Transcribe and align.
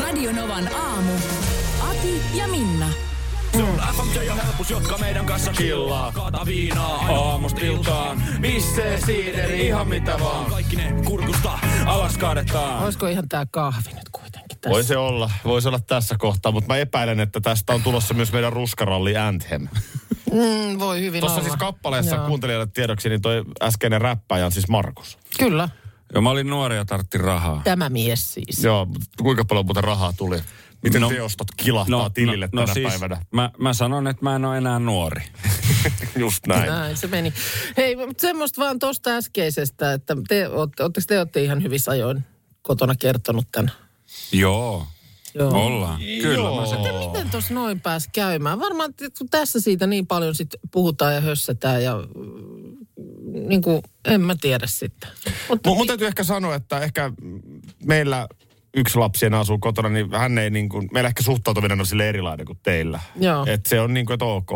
Radio 0.00 0.32
Novan 0.32 0.74
aamu. 0.74 1.12
Ati 1.90 2.22
ja 2.34 2.48
Minna. 2.48 2.86
Se 3.52 3.62
on 3.62 3.80
FMJ 3.96 4.22
ja 4.26 4.34
helpus, 4.34 4.70
jotka 4.70 4.98
meidän 4.98 5.26
kanssa 5.26 5.52
chillaa. 5.52 6.12
Kaata 6.12 6.46
viinaa 6.46 6.96
aamusta 6.96 7.60
iltaan. 7.60 8.22
Missee 8.38 9.00
siideri, 9.06 9.66
ihan 9.66 9.88
mitä 9.88 10.16
vaan. 10.20 10.44
Kaikki 10.50 10.76
ne 10.76 10.94
kurkusta 11.04 11.58
alas 11.86 12.18
kaadetaan. 12.18 12.84
Olisiko 12.84 13.06
ihan 13.06 13.28
tää 13.28 13.46
kahvi 13.50 13.92
nyt 13.92 14.08
kuitenkin 14.12 14.58
tässä? 14.60 14.70
Voi 14.70 14.84
se 14.84 14.96
olla, 14.96 15.30
voisi 15.44 15.68
olla 15.68 15.80
tässä 15.80 16.16
kohtaa, 16.18 16.52
mutta 16.52 16.68
mä 16.74 16.76
epäilen, 16.76 17.20
että 17.20 17.40
tästä 17.40 17.72
on 17.72 17.82
tulossa 17.82 18.14
myös 18.14 18.32
meidän 18.32 18.52
ruskaralli 18.52 19.16
Anthem. 19.16 19.68
Mm, 20.32 20.78
voi 20.78 21.00
hyvin 21.00 21.20
Tuossa 21.20 21.38
olla. 21.40 21.48
siis 21.48 21.58
kappaleessa 21.58 22.16
Joo. 22.16 22.26
kuuntelijoille 22.26 22.68
tiedoksi, 22.74 23.08
niin 23.08 23.22
toi 23.22 23.44
äskeinen 23.62 24.00
räppäjä 24.00 24.46
on 24.46 24.52
siis 24.52 24.68
Markus. 24.68 25.18
Kyllä, 25.38 25.68
Joo, 26.14 26.22
mä 26.22 26.30
olin 26.30 26.46
nuori 26.46 26.76
ja 26.76 26.84
tartti 26.84 27.18
rahaa. 27.18 27.60
tämä 27.64 27.88
mies 27.88 28.34
siis. 28.34 28.64
Joo, 28.64 28.86
kuinka 29.22 29.44
paljon 29.44 29.66
muuten 29.66 29.84
rahaa 29.84 30.12
tuli? 30.12 30.38
Miten 30.82 31.00
No- 31.00 31.08
teostot 31.08 31.48
kilahtaa 31.56 32.10
tilille 32.10 32.48
tänä 32.48 32.88
päivänä? 32.90 33.22
Mä, 33.30 33.50
mä 33.58 33.72
sanon, 33.72 34.06
että 34.06 34.24
mä 34.24 34.36
en 34.36 34.44
ole 34.44 34.58
enää 34.58 34.78
nuori. 34.78 35.22
Just 36.16 36.46
näin. 36.46 36.66
Näin 36.66 36.96
se 36.96 37.06
meni. 37.06 37.32
Hei, 37.76 37.96
mutta 37.96 38.20
semmoista 38.20 38.60
vaan 38.60 38.78
tuosta 38.78 39.10
äskeisestä, 39.10 39.92
että 39.92 40.16
te, 40.28 40.48
ootte, 40.48 40.82
te 41.06 41.18
olette 41.18 41.42
ihan 41.42 41.62
hyvissä 41.62 41.90
ajoin 41.90 42.24
kotona 42.62 42.94
kertonut 42.94 43.46
tämän. 43.52 43.72
Joo, 44.32 44.86
Joo. 45.34 45.66
ollaan. 45.66 46.00
Kyllä 46.22 46.60
mä 46.60 46.66
sen. 46.66 46.78
Miten, 46.78 46.94
miten 46.94 47.30
tuossa 47.30 47.54
noin 47.54 47.80
pääsi 47.80 48.08
käymään? 48.12 48.60
Varmaan 48.60 48.94
kun 49.18 49.28
tässä 49.30 49.60
siitä 49.60 49.86
niin 49.86 50.06
paljon 50.06 50.34
sit 50.34 50.50
puhutaan 50.70 51.14
ja 51.14 51.20
hössätään 51.20 51.84
ja 51.84 51.94
niin 53.46 53.62
kuin, 53.62 53.82
en 54.04 54.20
mä 54.20 54.36
tiedä 54.40 54.66
sitten. 54.66 55.10
Mutta 55.48 55.68
Mun, 55.68 55.78
mun 55.78 55.86
täytyy 55.86 56.06
ehkä 56.06 56.24
sanoa, 56.24 56.54
että 56.54 56.80
ehkä 56.80 57.12
meillä 57.84 58.28
yksi 58.74 58.98
lapsi 58.98 59.26
enää 59.26 59.40
asuu 59.40 59.58
kotona, 59.58 59.88
niin 59.88 60.10
hän 60.12 60.38
ei 60.38 60.50
niin 60.50 60.68
kuin, 60.68 60.88
meillä 60.92 61.08
ehkä 61.08 61.22
suhtautuminen 61.22 61.80
on 61.80 61.86
sille 61.86 62.08
erilainen 62.08 62.46
kuin 62.46 62.58
teillä. 62.62 63.00
Joo. 63.20 63.46
Että 63.48 63.68
se 63.68 63.80
on 63.80 63.94
niin 63.94 64.06
kuin, 64.06 64.14
että 64.14 64.24
ok. 64.24 64.50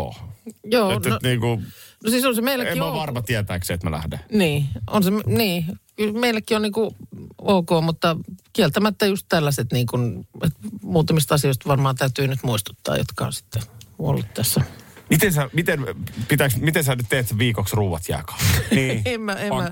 joo, 0.64 0.92
että 0.92 1.08
no, 1.08 1.16
et, 1.16 1.22
niin 1.22 1.41
kuin, 1.41 1.66
no 2.05 2.10
siis 2.10 2.25
on 2.25 2.34
se 2.34 2.41
en 2.41 2.44
meilläkin 2.44 2.78
mä 2.78 2.84
ole 2.84 3.00
varma 3.00 3.22
tietääkö 3.22 3.64
se, 3.64 3.75
että 3.75 3.86
mä 3.91 3.97
lähden. 3.97 4.20
Niin, 4.33 4.66
on 4.91 5.03
se, 5.03 5.10
niin. 5.27 5.64
Kyllä 5.97 6.20
meillekin 6.20 6.56
on 6.56 6.62
niinku 6.62 6.97
ok, 7.38 7.70
mutta 7.83 8.16
kieltämättä 8.53 9.06
just 9.06 9.27
tällaiset 9.28 9.72
niin 9.72 9.86
kuin, 9.86 10.27
että 10.44 10.58
muutamista 10.83 11.34
asioista 11.34 11.69
varmaan 11.69 11.97
täytyy 11.97 12.27
nyt 12.27 12.42
muistuttaa, 12.42 12.97
jotka 12.97 13.27
on 13.27 13.33
sitten 13.33 13.62
ollut 13.98 14.27
tässä. 14.34 14.60
Miten 15.13 15.33
sä, 15.33 15.51
miten, 15.53 15.87
pitääks, 16.29 16.57
miten 16.57 16.85
sä 16.85 16.95
nyt 16.97 17.07
teet 17.09 17.29
sen 17.29 17.39
viikoksi 17.39 17.77
ruuat 17.77 18.09
jääkaapissa? 18.09 18.53
Niin, 18.71 19.03
En 19.05 19.21
mä, 19.21 19.33
en 19.33 19.55
mä, 19.55 19.71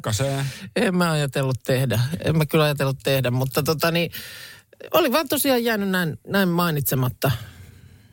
en 0.76 0.96
mä 0.96 1.10
ajatellut 1.12 1.58
tehdä, 1.64 2.00
en 2.24 2.38
mä 2.38 2.46
kyllä 2.46 2.64
ajatellut 2.64 2.98
tehdä, 3.02 3.30
mutta 3.30 3.62
tota 3.62 3.90
niin, 3.90 4.10
oli 4.94 5.12
vaan 5.12 5.28
tosiaan 5.28 5.64
jäänyt 5.64 5.88
näin, 5.88 6.18
näin 6.26 6.48
mainitsematta. 6.48 7.30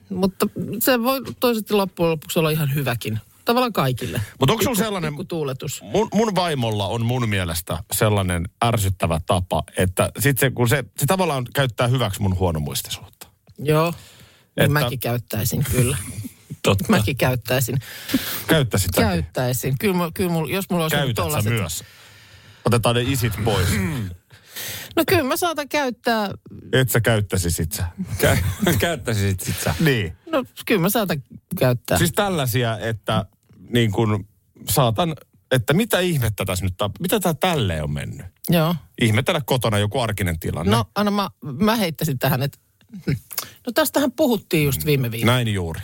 Mutta 0.10 0.48
se 0.80 1.04
voi 1.04 1.22
toisesti 1.40 1.74
loppujen 1.74 2.12
lopuksi 2.12 2.40
olla 2.40 2.50
ihan 2.50 2.76
hyväkin. 2.76 3.20
Tavallaan 3.46 3.74
kaikille. 3.74 4.22
Mutta 4.40 4.54
onko 4.54 4.64
sulla 4.64 4.76
sellainen, 4.76 5.14
tuuletus. 5.28 5.82
mun, 5.82 6.08
mun 6.14 6.36
vaimolla 6.36 6.88
on 6.88 7.06
mun 7.06 7.30
mielestä 7.30 7.84
sellainen 7.92 8.50
ärsyttävä 8.66 9.22
tapa, 9.26 9.64
että 9.78 10.12
sit 10.20 10.38
se, 10.38 10.52
kun 10.52 10.70
se, 10.70 10.84
se 10.98 11.06
tavallaan 11.06 11.46
käyttää 11.56 11.88
hyväksi 11.88 12.22
mun 12.22 12.40
huonomuistisuutta. 12.40 13.28
Joo, 13.60 13.88
Että- 13.88 14.04
että... 14.58 14.70
mäkin 14.70 15.00
käyttäisin 15.00 15.64
kyllä. 15.72 15.98
Totta. 16.64 16.86
Mäkin 16.90 17.18
käyttäisin. 17.18 17.78
Käyttäisit 18.48 18.90
sä? 18.96 19.02
Käyttäisin. 19.02 19.76
Kyllä, 19.80 20.12
kyllä 20.14 20.30
mulla, 20.32 20.52
jos 20.52 20.70
mulla 20.70 20.84
olisi 20.84 20.96
Käytät 20.96 21.16
tollaset- 21.16 21.54
myös? 21.54 21.84
Otetaan 22.66 22.96
ne 22.96 23.02
isit 23.02 23.34
pois. 23.44 23.68
No 24.96 25.04
kyllä 25.08 25.24
mä 25.24 25.38
saatan 25.38 25.70
käyttää, 25.70 26.30
Et 26.74 26.90
sä 26.90 27.02
käyttäisi 27.02 27.52
sit 27.52 27.72
sä. 27.72 27.88
Kä- 28.18 28.44
Käyttäisit 28.80 29.40
sit 29.40 29.56
sä. 29.64 29.76
Niin. 29.80 30.18
no 30.32 30.44
kyllä 30.66 30.82
mä 30.82 30.90
saatan 30.90 31.24
käyttää. 31.60 31.98
Siis 31.98 32.12
tällaisia, 32.14 32.78
että 32.80 33.26
niin 33.70 33.92
kun 33.92 34.28
saatan, 34.70 35.16
että 35.52 35.74
mitä 35.74 36.00
ihmettä 36.00 36.46
tässä 36.46 36.66
nyt 36.66 36.74
tapahtuu. 36.78 37.02
Mitä 37.02 37.20
tää 37.20 37.34
tälleen 37.34 37.84
on 37.84 37.92
mennyt? 37.92 38.26
Joo. 38.50 38.76
Ihmetellä 39.02 39.42
kotona 39.46 39.78
joku 39.80 40.00
arkinen 40.00 40.40
tilanne. 40.40 40.72
No 40.72 40.86
Anna, 40.96 41.12
mä, 41.12 41.30
mä 41.60 41.76
heittäisin 41.76 42.20
tähän, 42.20 42.42
että 42.44 42.58
no 43.68 43.72
tästähän 43.76 44.12
puhuttiin 44.12 44.66
just 44.66 44.86
viime 44.86 45.12
viikolla. 45.12 45.34
Näin 45.34 45.54
juuri. 45.54 45.82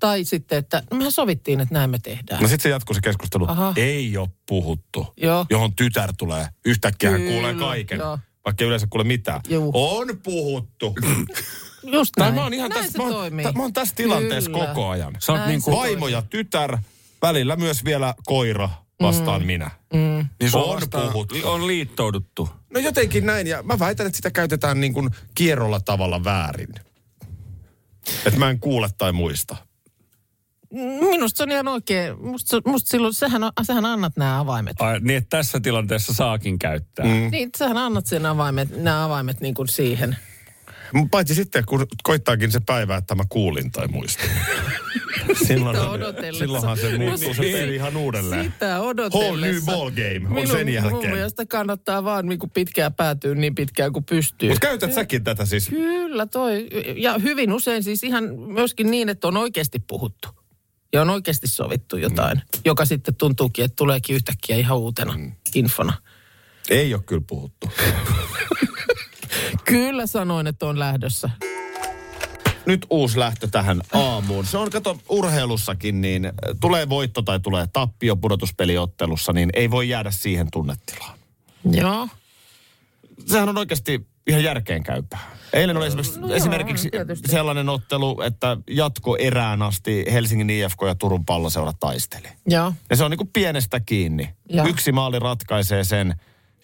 Tai 0.00 0.24
sitten, 0.24 0.58
että 0.58 0.82
no 0.90 0.96
mehän 0.96 1.12
sovittiin, 1.12 1.60
että 1.60 1.74
näin 1.74 1.90
me 1.90 1.98
tehdään. 1.98 2.42
No 2.42 2.48
sitten 2.48 2.62
se 2.62 2.68
jatkuu 2.68 2.94
se 2.94 3.00
keskustelu. 3.00 3.46
Aha. 3.48 3.72
Ei 3.76 4.16
ole 4.16 4.28
puhuttu. 4.48 5.06
Joo. 5.16 5.46
Johon 5.50 5.74
tytär 5.74 6.12
tulee. 6.18 6.46
Yhtäkkiä 6.64 7.10
hän 7.10 7.20
Kyllä, 7.20 7.32
kuulee 7.32 7.54
kaiken. 7.54 7.98
joo. 7.98 8.18
Vaikka 8.44 8.64
ei 8.64 8.68
yleensä 8.68 8.86
kuule 8.90 9.04
mitään. 9.04 9.40
Juu. 9.48 9.70
On 9.74 10.08
puhuttu. 10.22 10.94
Just 11.92 12.12
Tai 12.16 12.26
näin. 12.26 12.34
mä 12.34 12.42
oon 12.42 12.54
ihan 12.54 12.70
näin 12.70 12.82
tässä, 12.84 12.92
se 12.92 12.98
mä 12.98 13.04
oon, 13.18 13.32
mä 13.56 13.62
oon 13.62 13.72
tässä 13.72 13.94
tilanteessa 13.94 14.50
Kyllä. 14.50 14.66
koko 14.66 14.88
ajan. 14.88 15.16
Sä 15.18 15.32
oot 15.32 15.46
niin 15.46 15.60
se 15.60 15.64
kuin, 15.64 15.76
Vaimo 15.76 16.08
ja 16.08 16.22
tytär, 16.22 16.78
välillä 17.22 17.56
myös 17.56 17.84
vielä 17.84 18.14
koira 18.24 18.70
vastaan 19.02 19.40
Mm. 19.40 19.46
minä. 19.46 19.70
niin 20.40 20.50
sua 20.50 20.62
on 20.62 20.74
vastaan 20.80 21.12
puhuttu. 21.12 21.34
On 21.44 21.66
liittouduttu. 21.66 22.48
No 22.74 22.80
jotenkin 22.80 23.26
näin, 23.26 23.46
ja 23.46 23.62
mä 23.62 23.78
väitän, 23.78 24.06
että 24.06 24.16
sitä 24.16 24.30
käytetään 24.30 24.80
niin 24.80 24.92
kuin 24.94 25.10
kierrolla 25.34 25.80
tavalla 25.80 26.24
väärin. 26.24 26.74
Että 28.26 28.38
mä 28.38 28.50
en 28.50 28.60
kuule 28.60 28.88
tai 28.98 29.12
muista. 29.12 29.56
Minusta 31.00 31.36
se 31.36 31.42
on 31.42 31.50
ihan 31.50 31.68
oikein. 31.68 32.20
Musta, 32.24 32.60
musta 32.66 32.88
silloin, 32.90 33.14
sähän, 33.14 33.42
sähän 33.62 33.84
annat 33.84 34.16
nämä 34.16 34.40
avaimet. 34.40 34.80
Ai, 34.80 35.00
niin, 35.00 35.16
että 35.16 35.36
tässä 35.36 35.60
tilanteessa 35.60 36.14
saakin 36.14 36.58
käyttää. 36.58 37.06
Mm. 37.06 37.28
Niin, 37.30 37.50
sähän 37.58 37.76
annat 37.78 38.06
sen 38.06 38.26
avaimet, 38.26 38.76
nämä 38.82 39.04
avaimet 39.04 39.40
niin 39.40 39.54
kuin 39.54 39.68
siihen. 39.68 40.16
Mut 40.94 41.10
Paitsi 41.10 41.34
sitten, 41.34 41.64
kun 41.66 41.86
koittaakin 42.02 42.52
se 42.52 42.60
päivä, 42.66 42.96
että 42.96 43.14
mä 43.14 43.24
kuulin 43.28 43.70
tai 43.72 43.88
muistin. 43.88 44.30
Silloinhan, 45.46 45.90
odotellessa. 45.90 46.38
silloinhan 46.38 46.76
se 46.78 46.98
muuttuu 46.98 47.34
se 47.34 47.42
peli 47.42 47.74
ihan 47.74 47.96
uudelleen. 47.96 48.44
Sitä 48.44 48.78
Whole 48.78 48.88
odotellessa. 48.90 49.70
new 49.70 49.78
ball 49.78 49.90
game 49.90 50.26
on 50.28 50.32
Minun, 50.34 50.46
sen 50.46 50.66
Mun 50.66 50.72
jälkeen. 50.72 51.12
mielestä 51.12 51.46
kannattaa 51.46 52.04
vaan 52.04 52.28
niin 52.28 52.38
pitkään 52.54 52.94
päätyä 52.94 53.34
niin 53.34 53.54
pitkään 53.54 53.92
kuin 53.92 54.04
pystyy. 54.04 54.48
Mutta 54.48 54.66
käytät 54.66 54.92
säkin 54.92 55.24
tätä 55.24 55.44
siis. 55.46 55.68
Kyllä 55.68 56.26
toi. 56.26 56.68
Ja 56.96 57.18
hyvin 57.18 57.52
usein 57.52 57.82
siis 57.82 58.04
ihan 58.04 58.24
myöskin 58.38 58.90
niin, 58.90 59.08
että 59.08 59.28
on 59.28 59.36
oikeasti 59.36 59.78
puhuttu. 59.78 60.28
Ja 60.94 61.02
on 61.02 61.10
oikeasti 61.10 61.46
sovittu 61.46 61.96
jotain, 61.96 62.36
mm. 62.36 62.60
joka 62.64 62.84
sitten 62.84 63.14
tuntuukin, 63.14 63.64
että 63.64 63.76
tuleekin 63.76 64.16
yhtäkkiä 64.16 64.56
ihan 64.56 64.78
uutena 64.78 65.18
mm. 65.18 65.32
infona. 65.54 65.92
Ei 66.70 66.94
ole 66.94 67.02
kyllä 67.02 67.22
puhuttu. 67.26 67.70
Kyllä 69.64 70.06
sanoin, 70.06 70.46
että 70.46 70.66
on 70.66 70.78
lähdössä. 70.78 71.30
Nyt 72.66 72.86
uusi 72.90 73.18
lähtö 73.18 73.48
tähän 73.50 73.82
aamuun. 73.92 74.46
Se 74.46 74.58
on, 74.58 74.70
kato, 74.70 74.98
urheilussakin, 75.08 76.00
niin 76.00 76.24
äh, 76.24 76.32
tulee 76.60 76.88
voitto 76.88 77.22
tai 77.22 77.40
tulee 77.40 77.66
tappio 77.72 78.16
pudotuspeliottelussa, 78.16 79.32
niin 79.32 79.50
ei 79.52 79.70
voi 79.70 79.88
jäädä 79.88 80.10
siihen 80.10 80.48
tunnetilaan. 80.52 81.18
Joo. 81.70 82.08
Sehän 83.26 83.48
on 83.48 83.58
oikeasti 83.58 84.06
ihan 84.26 84.44
järkeenkäypää. 84.44 85.30
Eilen 85.54 85.76
oli 85.76 85.86
esimerkiksi, 85.86 86.20
No 86.20 86.26
joo, 86.26 86.36
esimerkiksi 86.36 86.90
tietysti. 86.90 87.30
sellainen 87.30 87.68
ottelu, 87.68 88.20
että 88.20 88.56
jatko 88.70 89.16
erään 89.16 89.62
asti 89.62 90.04
Helsingin 90.12 90.50
IFK 90.50 90.78
ja 90.86 90.94
Turun 90.94 91.24
palloseura 91.24 91.72
taisteli. 91.80 92.28
Joo. 92.46 92.72
Ja 92.90 92.96
se 92.96 93.04
on 93.04 93.10
niin 93.10 93.18
kuin 93.18 93.30
pienestä 93.32 93.80
kiinni. 93.80 94.34
Joo. 94.48 94.66
Yksi 94.66 94.92
maali 94.92 95.18
ratkaisee 95.18 95.84
sen, 95.84 96.14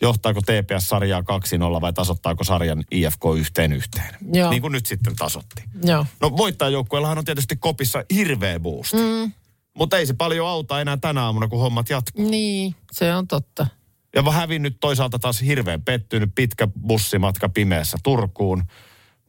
johtaako 0.03 0.41
TPS 0.41 0.89
sarjaa 0.89 1.21
2-0 1.21 1.81
vai 1.81 1.93
tasoittaako 1.93 2.45
sarjan 2.45 2.85
IFK 2.91 3.23
yhteen 3.39 3.73
yhteen. 3.73 4.15
Joo. 4.33 4.51
Niin 4.51 4.63
kuin 4.63 4.73
nyt 4.73 4.87
sitten 4.87 5.17
tasotti. 5.17 5.63
Joo. 5.85 6.07
No 6.21 6.37
voittajajoukkueellahan 6.37 7.19
on 7.19 7.25
tietysti 7.25 7.57
kopissa 7.57 8.05
hirveä 8.15 8.61
boost. 8.61 8.93
Mm. 8.93 9.33
Mutta 9.75 9.99
ei 9.99 10.07
se 10.07 10.15
paljon 10.15 10.49
auta 10.49 10.81
enää 10.81 10.97
tänä 10.97 11.25
aamuna, 11.25 11.49
kun 11.49 11.61
hommat 11.61 11.91
jatkuu. 11.91 12.31
Niin, 12.31 12.75
se 12.93 13.15
on 13.15 13.29
totta. 13.29 13.67
Ja 14.15 14.23
mä 14.23 14.31
hävinnyt 14.33 14.77
toisaalta 14.81 15.19
taas 15.19 15.41
hirveän 15.43 15.83
pettynyt 15.83 16.31
pitkä 16.35 16.69
bussimatka 16.87 17.49
pimeässä 17.49 17.99
Turkuun, 18.03 18.63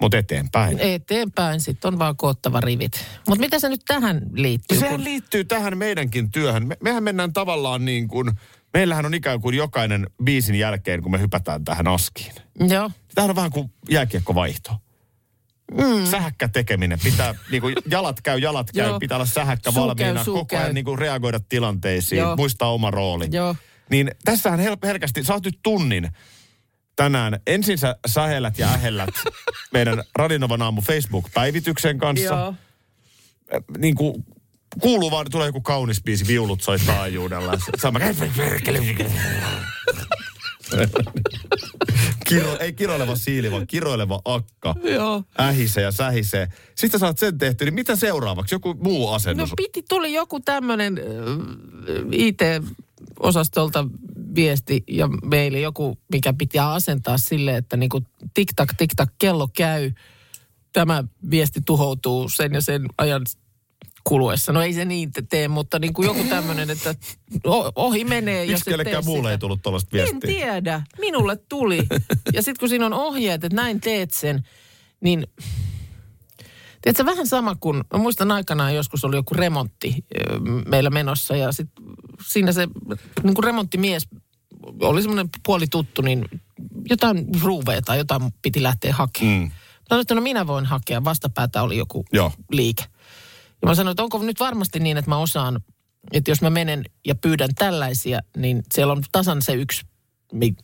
mutta 0.01 0.18
eteenpäin. 0.18 0.80
Eteenpäin 0.80 1.62
sitten 1.62 1.94
on 1.94 2.00
vaan 2.00 2.18
koottava 2.18 2.62
rivit. 2.62 3.06
Mutta 3.28 3.39
mitä 3.39 3.60
se 3.60 3.69
nyt 3.69 3.81
tähän 3.88 4.22
liittyy? 4.33 4.78
Sehän 4.80 4.95
kun- 4.95 5.04
liittyy 5.04 5.44
tähän 5.44 5.78
meidänkin 5.78 6.31
työhön. 6.31 6.68
Me, 6.68 6.78
mehän 6.83 7.04
mennään 7.04 7.33
tavallaan 7.33 7.86
niin 7.86 8.07
kuin, 8.07 8.31
meillähän 8.74 9.06
on 9.06 9.13
ikään 9.13 9.42
kuin 9.42 9.57
jokainen 9.57 10.07
biisin 10.24 10.56
jälkeen, 10.56 11.01
kun 11.01 11.12
me 11.12 11.19
hypätään 11.19 11.66
tähän 11.66 11.88
askiin. 11.88 12.34
Joo. 12.60 12.92
Tämähän 13.16 13.30
on 13.30 13.36
vähän 13.36 13.51
kuin 13.51 13.72
jääkiekkovaihto. 13.89 14.72
Mm. 15.72 16.06
Sähäkkä 16.06 16.48
tekeminen. 16.48 17.00
Pitää, 17.04 17.36
niin 17.51 17.62
kuin 17.62 17.75
jalat 17.89 18.22
käy, 18.22 18.38
jalat 18.39 18.72
käy. 18.72 18.88
Joo. 18.88 19.00
Pitää 19.00 19.18
olla 19.18 19.25
sähäkkä 19.25 19.72
Suu 19.72 19.81
valmiina. 19.88 20.13
käy, 20.13 20.25
koko 20.25 20.56
ajan 20.56 20.66
käy. 20.66 20.74
niin 20.74 20.86
kuin 20.86 21.00
reagoida 21.00 21.39
tilanteisiin. 21.50 22.19
Joo. 22.19 22.36
Muistaa 22.36 22.74
oma 22.74 22.92
rooli. 22.92 23.27
Joo. 23.31 23.56
Niin 23.91 24.11
tässähän 24.25 24.59
hel- 24.59 24.77
herkästi, 24.88 25.23
sä 25.23 25.33
oot 25.33 25.45
nyt 25.45 25.59
tunnin 25.63 26.09
tänään. 26.95 27.39
Ensin 27.47 27.77
sä 27.77 27.95
sähellät 28.05 28.59
ja 28.59 28.67
ähellät 28.67 29.09
meidän 29.73 30.03
Radinovan 30.15 30.61
aamu 30.61 30.81
Facebook-päivityksen 30.81 31.97
kanssa. 31.97 32.25
Joo. 32.25 32.53
Niin 33.77 33.95
kuin 33.95 34.25
kuuluu 34.81 35.11
vaan, 35.11 35.27
tulee 35.31 35.47
joku 35.47 35.61
kaunis 35.61 36.03
biisi, 36.03 36.27
viulut 36.27 36.61
soi 36.61 36.79
taajuudella. 36.79 37.57
Sama, 37.77 37.99
Kiro, 42.27 42.57
ei 42.59 42.73
kiroileva 42.73 43.15
siili, 43.15 43.51
vaan 43.51 43.67
kiroileva 43.67 44.21
akka. 44.25 44.75
Joo. 44.83 45.23
Ähisee 45.39 45.83
ja 45.83 45.91
sähisee. 45.91 46.47
Sitten 46.75 46.99
sä 46.99 47.05
saat 47.05 47.17
sen 47.17 47.38
tehty, 47.38 47.65
niin 47.65 47.73
mitä 47.73 47.95
seuraavaksi? 47.95 48.55
Joku 48.55 48.73
muu 48.73 49.07
No 49.07 49.13
asennus? 49.13 49.53
piti, 49.57 49.83
tuli 49.89 50.13
joku 50.13 50.39
tämmöinen 50.39 50.99
IT-osastolta 53.21 53.88
viesti 54.35 54.83
ja 54.88 55.07
meille 55.23 55.59
joku, 55.59 55.97
mikä 56.12 56.33
pitää 56.33 56.73
asentaa 56.73 57.18
sille, 57.18 57.57
että 57.57 57.77
niinku 57.77 58.01
tik-tak, 58.33 58.73
tik-tak, 58.77 59.09
kello 59.19 59.47
käy. 59.47 59.91
Tämä 60.73 61.03
viesti 61.29 61.62
tuhoutuu 61.65 62.29
sen 62.29 62.53
ja 62.53 62.62
sen 62.62 62.85
ajan 62.97 63.21
kuluessa. 64.03 64.53
No 64.53 64.62
ei 64.62 64.73
se 64.73 64.85
niin 64.85 65.12
te- 65.12 65.21
tee, 65.21 65.47
mutta 65.47 65.79
niin 65.79 65.94
kuin 65.94 66.06
joku 66.06 66.23
tämmöinen, 66.23 66.69
että 66.69 66.95
ohi 67.75 68.03
menee, 68.03 68.47
Miksi 68.47 68.69
kellekään 68.69 69.06
muulle 69.06 69.31
ei 69.31 69.38
tullut 69.38 69.62
tuollaista 69.62 69.97
En 69.97 70.03
viestiä? 70.03 70.19
tiedä. 70.19 70.81
Minulle 71.00 71.35
tuli. 71.35 71.88
Ja 72.33 72.41
sitten 72.41 72.59
kun 72.59 72.69
siinä 72.69 72.85
on 72.85 72.94
ohjeet, 72.94 73.44
että 73.44 73.56
näin 73.56 73.81
teet 73.81 74.13
sen, 74.13 74.44
niin 75.01 75.27
Tiedätkö, 76.81 77.06
vähän 77.06 77.28
sama 77.28 77.56
kuin, 77.56 77.83
mä 77.94 78.00
muistan 78.00 78.31
aikanaan 78.31 78.75
joskus 78.75 79.06
oli 79.06 79.16
joku 79.16 79.33
remontti 79.33 80.06
meillä 80.68 80.89
menossa 80.89 81.36
ja 81.36 81.51
sit 81.51 81.69
siinä 82.28 82.51
se 82.51 82.68
niin 83.24 83.33
kuin 83.33 83.44
remonttimies 83.44 84.07
oli 84.81 85.01
semmoinen 85.01 85.30
puoli 85.45 85.68
tuttu, 85.68 86.01
niin 86.01 86.25
jotain 86.89 87.28
ruuveja 87.42 87.81
tai 87.81 87.98
jotain 87.98 88.22
piti 88.42 88.63
lähteä 88.63 88.94
hakemaan. 88.94 89.39
Mm. 89.39 89.44
Mä 89.45 89.86
sanoin, 89.89 90.01
että 90.01 90.16
no 90.16 90.22
minä 90.22 90.48
voin 90.48 90.66
hakea, 90.66 91.04
vastapäätä 91.04 91.63
oli 91.63 91.78
joku 91.78 92.06
Joo. 92.13 92.31
liike. 92.51 92.84
Ja 93.62 93.68
mä 93.68 93.75
sanoin, 93.75 93.92
että 93.92 94.04
onko 94.04 94.18
nyt 94.18 94.39
varmasti 94.39 94.80
niin, 94.80 94.98
että 94.98 95.12
mä 95.12 95.18
osaan, 95.18 95.62
että 96.12 96.31
jos 96.31 96.42
mä 96.42 96.50
menen 96.50 96.86
ja 97.07 97.16
pyydän 97.16 97.50
tällaisia, 97.56 98.19
niin 98.38 98.63
siellä 98.74 98.94
on 98.94 99.04
tasan 99.12 99.42
se 99.42 99.54
yksi, 99.54 99.86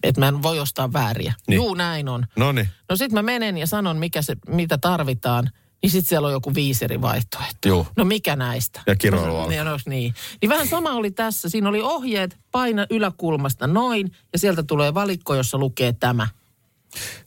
että 0.04 0.22
mä 0.22 0.28
en 0.28 0.44
voi 0.44 0.60
ostaa 0.60 0.94
vääriä. 0.94 1.34
Niin. 1.48 1.56
Juu, 1.56 1.74
näin 1.74 2.10
on. 2.10 2.26
No 2.36 2.52
niin. 2.52 2.70
No 2.90 2.96
sit 2.96 3.12
mä 3.12 3.22
menen 3.22 3.58
ja 3.58 3.68
sanon, 3.68 3.98
mikä 3.98 4.22
se, 4.22 4.36
mitä 4.48 4.78
tarvitaan, 4.78 5.50
niin 5.82 5.92
sit 5.92 6.08
siellä 6.08 6.28
on 6.28 6.34
joku 6.34 6.54
viisi 6.54 6.86
eri 6.86 7.02
vaihtoehtoa. 7.02 7.86
No 7.98 8.06
mikä 8.06 8.36
näistä? 8.36 8.82
Ja 8.88 8.96
kiroilu 8.96 9.38
no, 9.38 9.48
niin, 9.48 9.66
no, 9.66 9.78
niin. 9.86 10.14
niin 10.42 10.50
vähän 10.50 10.68
sama 10.68 10.92
oli 10.92 11.12
tässä. 11.12 11.50
Siinä 11.50 11.70
oli 11.70 11.82
ohjeet, 11.82 12.38
paina 12.52 12.86
yläkulmasta 12.90 13.68
noin, 13.68 14.12
ja 14.34 14.40
sieltä 14.40 14.64
tulee 14.64 14.94
valikko, 14.94 15.36
jossa 15.36 15.58
lukee 15.58 15.94
tämä. 15.94 16.28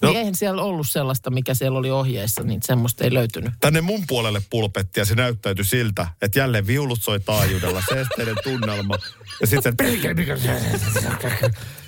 No. 0.02 0.08
Niin 0.08 0.18
eihän 0.18 0.34
siellä 0.34 0.62
ollut 0.62 0.90
sellaista, 0.90 1.30
mikä 1.30 1.54
siellä 1.54 1.78
oli 1.78 1.90
ohjeessa, 1.90 2.42
niin 2.42 2.60
semmoista 2.64 3.04
ei 3.04 3.14
löytynyt. 3.14 3.54
Tänne 3.60 3.80
mun 3.80 4.04
puolelle 4.08 4.42
pulpetti 4.50 5.00
ja 5.00 5.04
se 5.04 5.14
näyttäytyi 5.14 5.64
siltä, 5.64 6.06
että 6.22 6.38
jälleen 6.38 6.66
viulut 6.66 7.02
soi 7.02 7.20
taajuudella, 7.20 7.82
seesteinen 7.94 8.36
tunnelma. 8.44 8.98
Ja 9.40 9.46
sitten 9.46 9.74
se... 9.76 11.50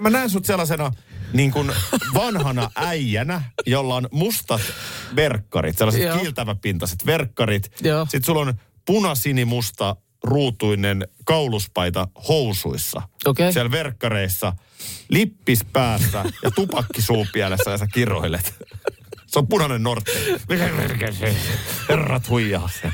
Mä- 0.00 0.10
näen 0.10 0.30
sut 0.30 0.44
sellaisena 0.44 0.92
niin 1.32 1.50
kuin 1.50 1.72
vanhana 2.14 2.70
äijänä, 2.76 3.42
jolla 3.66 3.94
on 3.94 4.08
mustat 4.10 4.60
verkkarit, 5.16 5.78
sellaiset 5.78 6.02
Joo. 6.02 6.18
kiiltäväpintaiset 6.18 7.06
verkkarit. 7.06 7.70
Joo. 7.82 8.04
Sitten 8.04 8.24
sulla 8.24 8.40
on 8.40 8.54
punasinimusta 8.86 9.96
ruutuinen 10.24 11.08
kauluspaita 11.24 12.08
housuissa. 12.28 13.02
Okei. 13.24 13.52
Siellä 13.52 13.70
verkkareissa, 13.70 14.52
lippis 15.08 15.64
päässä 15.72 16.24
ja 16.42 16.50
tupakki 16.50 17.02
suupielessä 17.02 17.70
ja 17.70 17.78
sä 17.78 17.86
kiroilet. 17.86 18.54
Se 19.26 19.38
on 19.38 19.48
punainen 19.48 19.82
nortti. 19.82 20.12
Herrat 21.88 22.28
huijaa 22.28 22.70
sen. 22.82 22.92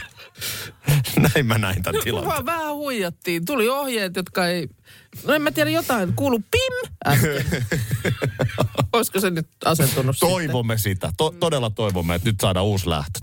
Näin 1.16 1.46
mä 1.46 1.58
näin 1.58 1.82
tämän 1.82 2.02
tilanteen. 2.04 2.32
Vaan 2.34 2.46
vähän 2.46 2.74
huijattiin. 2.74 3.44
Tuli 3.44 3.68
ohjeet, 3.68 4.16
jotka 4.16 4.46
ei... 4.46 4.68
No 5.26 5.34
en 5.34 5.42
mä 5.42 5.50
tiedä, 5.50 5.70
jotain 5.70 6.12
kuulu 6.16 6.38
pim 6.38 6.92
äsken. 7.06 7.44
Olisiko 8.92 9.20
se 9.20 9.30
nyt 9.30 9.48
asentunut 9.64 10.16
sitten? 10.16 10.28
Toivomme 10.28 10.78
sitä. 10.78 11.10
To- 11.16 11.34
todella 11.40 11.70
toivomme, 11.70 12.14
että 12.14 12.28
nyt 12.28 12.40
saadaan 12.40 12.66
uusi 12.66 12.88
lähtö. 12.88 13.18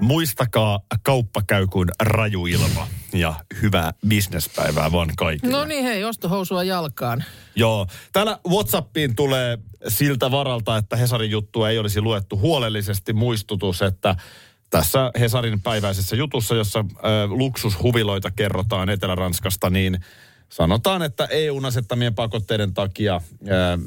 Muistakaa, 0.00 0.80
kauppa 1.02 1.42
käy 1.46 1.66
kuin 1.66 1.88
raju 2.00 2.46
ilma. 2.46 2.88
Ja 3.12 3.34
hyvää 3.62 3.92
bisnespäivää 4.08 4.92
vaan 4.92 5.08
kaikille. 5.16 5.52
No 5.52 5.64
niin, 5.64 5.84
hei, 5.84 6.04
ostohousua 6.04 6.62
jalkaan. 6.62 7.24
Joo. 7.56 7.86
Täällä 8.12 8.38
Whatsappiin 8.48 9.16
tulee 9.16 9.58
siltä 9.88 10.30
varalta, 10.30 10.76
että 10.76 10.96
Hesarin 10.96 11.30
juttua 11.30 11.70
ei 11.70 11.78
olisi 11.78 12.00
luettu 12.00 12.38
huolellisesti 12.38 13.12
muistutus, 13.12 13.82
että 13.82 14.16
tässä 14.70 15.10
Hesarin 15.20 15.62
päiväisessä 15.62 16.16
jutussa, 16.16 16.54
jossa 16.54 16.78
ö, 16.78 17.02
luksushuviloita 17.26 18.30
kerrotaan 18.30 18.88
Etelä-Ranskasta, 18.88 19.70
niin 19.70 19.98
sanotaan, 20.48 21.02
että 21.02 21.24
EUn 21.30 21.64
asettamien 21.64 22.14
pakotteiden 22.14 22.74
takia 22.74 23.20
ö, 23.48 23.78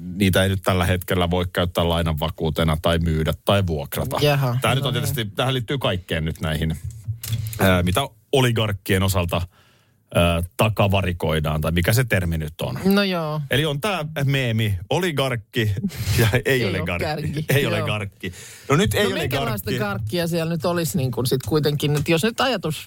niitä 0.00 0.42
ei 0.42 0.48
nyt 0.48 0.62
tällä 0.64 0.86
hetkellä 0.86 1.30
voi 1.30 1.46
käyttää 1.52 1.88
lainan 1.88 2.20
vakuutena 2.20 2.76
tai 2.82 2.98
myydä 2.98 3.32
tai 3.44 3.66
vuokrata. 3.66 4.18
Jaha, 4.20 4.56
Tämä 4.60 4.74
nyt 4.74 4.84
on 4.84 4.92
tietysti, 4.92 5.24
tähän 5.24 5.54
liittyy 5.54 5.78
kaikkeen 5.78 6.24
nyt 6.24 6.40
näihin, 6.40 6.76
ö, 7.60 7.82
mitä 7.82 8.00
oligarkkien 8.32 9.02
osalta 9.02 9.42
ö, 10.16 10.42
takavarikoidaan, 10.56 11.60
tai 11.60 11.72
mikä 11.72 11.92
se 11.92 12.04
termi 12.04 12.38
nyt 12.38 12.60
on. 12.62 12.78
No 12.84 13.02
joo. 13.02 13.40
Eli 13.50 13.66
on 13.66 13.80
tämä 13.80 14.04
meemi, 14.24 14.78
oligarkki 14.90 15.74
ja 16.18 16.28
ei, 16.32 16.42
Ei 16.44 16.64
ole 16.64 16.78
garkki. 16.86 17.04
kärki, 17.04 17.44
Ei 17.48 17.62
joo. 17.62 17.72
ole 17.74 17.82
garkki. 17.82 18.32
No 18.70 18.76
nyt 18.76 18.94
ei 18.94 19.04
no 19.04 19.10
ole 19.10 19.18
minkälaista 19.18 19.70
garkki. 19.70 19.78
karkkia 19.78 20.26
siellä 20.26 20.52
nyt 20.52 20.64
olisi 20.64 20.96
niin 20.98 21.10
kuin 21.10 21.26
sit 21.26 21.40
kuitenkin, 21.48 21.96
että 21.96 22.10
jos 22.12 22.22
nyt 22.24 22.40
ajatus 22.40 22.86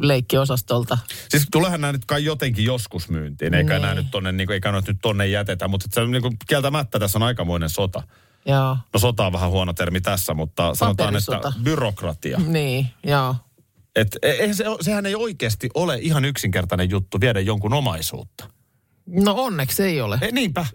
leikkiosastolta. 0.00 0.98
Siis 1.28 1.46
tulehan 1.52 1.80
nämä 1.80 1.92
nyt 1.92 2.04
kai 2.04 2.24
jotenkin 2.24 2.64
joskus 2.64 3.08
myyntiin, 3.08 3.54
eikä 3.54 3.72
Niin. 3.72 3.82
nämä 3.82 3.94
nyt 3.94 4.10
tonne, 4.10 4.32
niin 4.32 4.46
kuin, 4.46 4.54
eikä 4.54 4.72
nyt 4.72 4.96
tonne 5.02 5.26
jätetä, 5.26 5.68
mutta 5.68 5.86
se 5.92 6.00
on 6.00 6.10
niin 6.10 6.22
kuin, 6.22 6.36
kieltämättä 6.48 6.98
tässä 6.98 7.18
on 7.18 7.22
aikamoinen 7.22 7.68
sota. 7.70 8.02
Joo. 8.46 8.76
No 8.92 9.00
sota 9.00 9.26
on 9.26 9.32
vähän 9.32 9.50
huono 9.50 9.72
termi 9.72 10.00
tässä, 10.00 10.34
mutta 10.34 10.74
sanotaan, 10.74 11.16
että 11.16 11.52
byrokratia. 11.62 12.38
Niin, 12.46 12.86
joo. 13.04 13.36
Et, 13.96 14.18
eihän 14.22 14.54
se, 14.54 14.64
sehän 14.80 15.06
ei 15.06 15.14
oikeasti 15.14 15.70
ole 15.74 15.98
ihan 16.00 16.24
yksinkertainen 16.24 16.90
juttu 16.90 17.20
viedä 17.20 17.40
jonkun 17.40 17.74
omaisuutta. 17.74 18.50
No 19.06 19.34
onneksi 19.34 19.82
ei 19.82 20.00
ole. 20.00 20.18
E, 20.20 20.30
niinpä. 20.30 20.66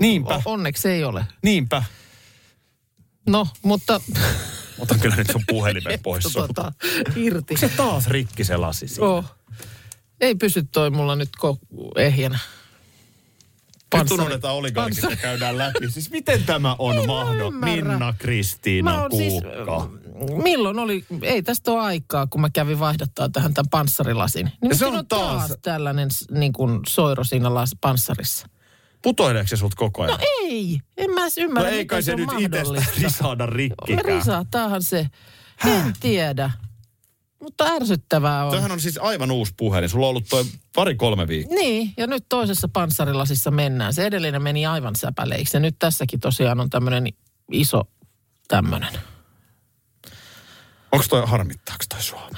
Niinpä. 0.00 0.34
O- 0.34 0.42
onneksi 0.44 0.88
ei 0.88 1.04
ole. 1.04 1.26
Niinpä. 1.42 1.84
No, 3.28 3.48
mutta... 3.62 4.00
Otan 4.78 5.00
kyllä 5.00 5.16
nyt 5.16 5.30
sun 5.32 5.42
puhelimen 5.46 6.00
pois 6.02 6.24
tota, 6.24 6.72
irti. 7.16 7.56
Se 7.56 7.68
taas 7.68 8.06
rikki 8.06 8.44
se 8.44 8.56
lasi 8.56 8.88
siinä. 8.88 9.06
Oh. 9.06 9.24
Ei 10.20 10.34
pysy 10.34 10.62
toi 10.62 10.90
mulla 10.90 11.16
nyt 11.16 11.30
ko- 11.38 11.92
ehjänä. 11.96 12.38
Nyt 13.94 14.10
unohdetaan 14.10 14.54
oligarkit 14.54 15.02
ja 15.10 15.16
käydään 15.16 15.58
läpi. 15.58 15.90
Siis 15.90 16.10
miten 16.10 16.44
tämä 16.44 16.76
on 16.78 17.06
mahdollista? 17.06 17.66
Minna, 17.66 18.14
Kristiina, 18.18 19.08
siis, 19.16 19.32
Kuukka. 19.32 19.90
Milloin 20.42 20.78
oli, 20.78 21.04
ei 21.22 21.42
tästä 21.42 21.70
ole 21.70 21.80
aikaa, 21.80 22.26
kun 22.26 22.40
mä 22.40 22.50
kävin 22.50 22.78
vaihdattaa 22.80 23.28
tähän 23.28 23.54
tämän 23.54 23.70
panssarilasin. 23.70 24.52
Niin 24.62 24.78
se 24.78 24.86
on 24.86 24.96
on 24.96 25.06
taas, 25.06 25.48
taas- 25.48 25.58
tällainen 25.62 26.08
niin 26.30 26.52
kuin 26.52 26.80
soiro 26.88 27.24
siinä 27.24 27.54
las, 27.54 27.76
panssarissa. 27.80 28.46
Putoileeko 29.02 29.48
se 29.48 29.56
sulta 29.56 29.76
koko 29.76 30.02
ajan? 30.02 30.18
No 30.18 30.26
ei, 30.42 30.80
en 30.96 31.10
mä 31.10 31.22
edes 31.22 31.36
No 31.36 31.42
ymmärrä, 31.42 31.70
ei 31.70 31.86
kai 31.86 32.02
se 32.02 32.12
on 32.12 32.18
nyt 32.18 32.30
itsestä 32.38 32.92
risaada 33.00 33.46
rikki. 33.46 33.96
Risahtaahan 33.96 34.82
se. 34.82 35.06
En 35.66 35.92
tiedä. 36.00 36.50
Mutta 37.42 37.64
ärsyttävää 37.64 38.44
on. 38.44 38.50
Tämähän 38.50 38.72
on 38.72 38.80
siis 38.80 38.98
aivan 38.98 39.30
uusi 39.30 39.52
puhelin. 39.56 39.88
Sulla 39.88 40.06
on 40.06 40.10
ollut 40.10 40.28
toi 40.28 40.44
pari-kolme 40.74 41.28
viikkoa. 41.28 41.54
Niin, 41.58 41.94
ja 41.96 42.06
nyt 42.06 42.24
toisessa 42.28 42.68
panssarilasissa 42.68 43.50
mennään. 43.50 43.94
Se 43.94 44.06
edellinen 44.06 44.42
meni 44.42 44.66
aivan 44.66 44.96
säpäleiksi. 44.96 45.56
Ja 45.56 45.60
nyt 45.60 45.76
tässäkin 45.78 46.20
tosiaan 46.20 46.60
on 46.60 46.70
tämmöinen 46.70 47.06
iso 47.52 47.82
tämmöinen. 48.48 48.92
Onko 50.92 51.04
toi, 51.08 51.22
harmittaako 51.26 51.84
toi 51.88 52.02
sua? 52.02 52.28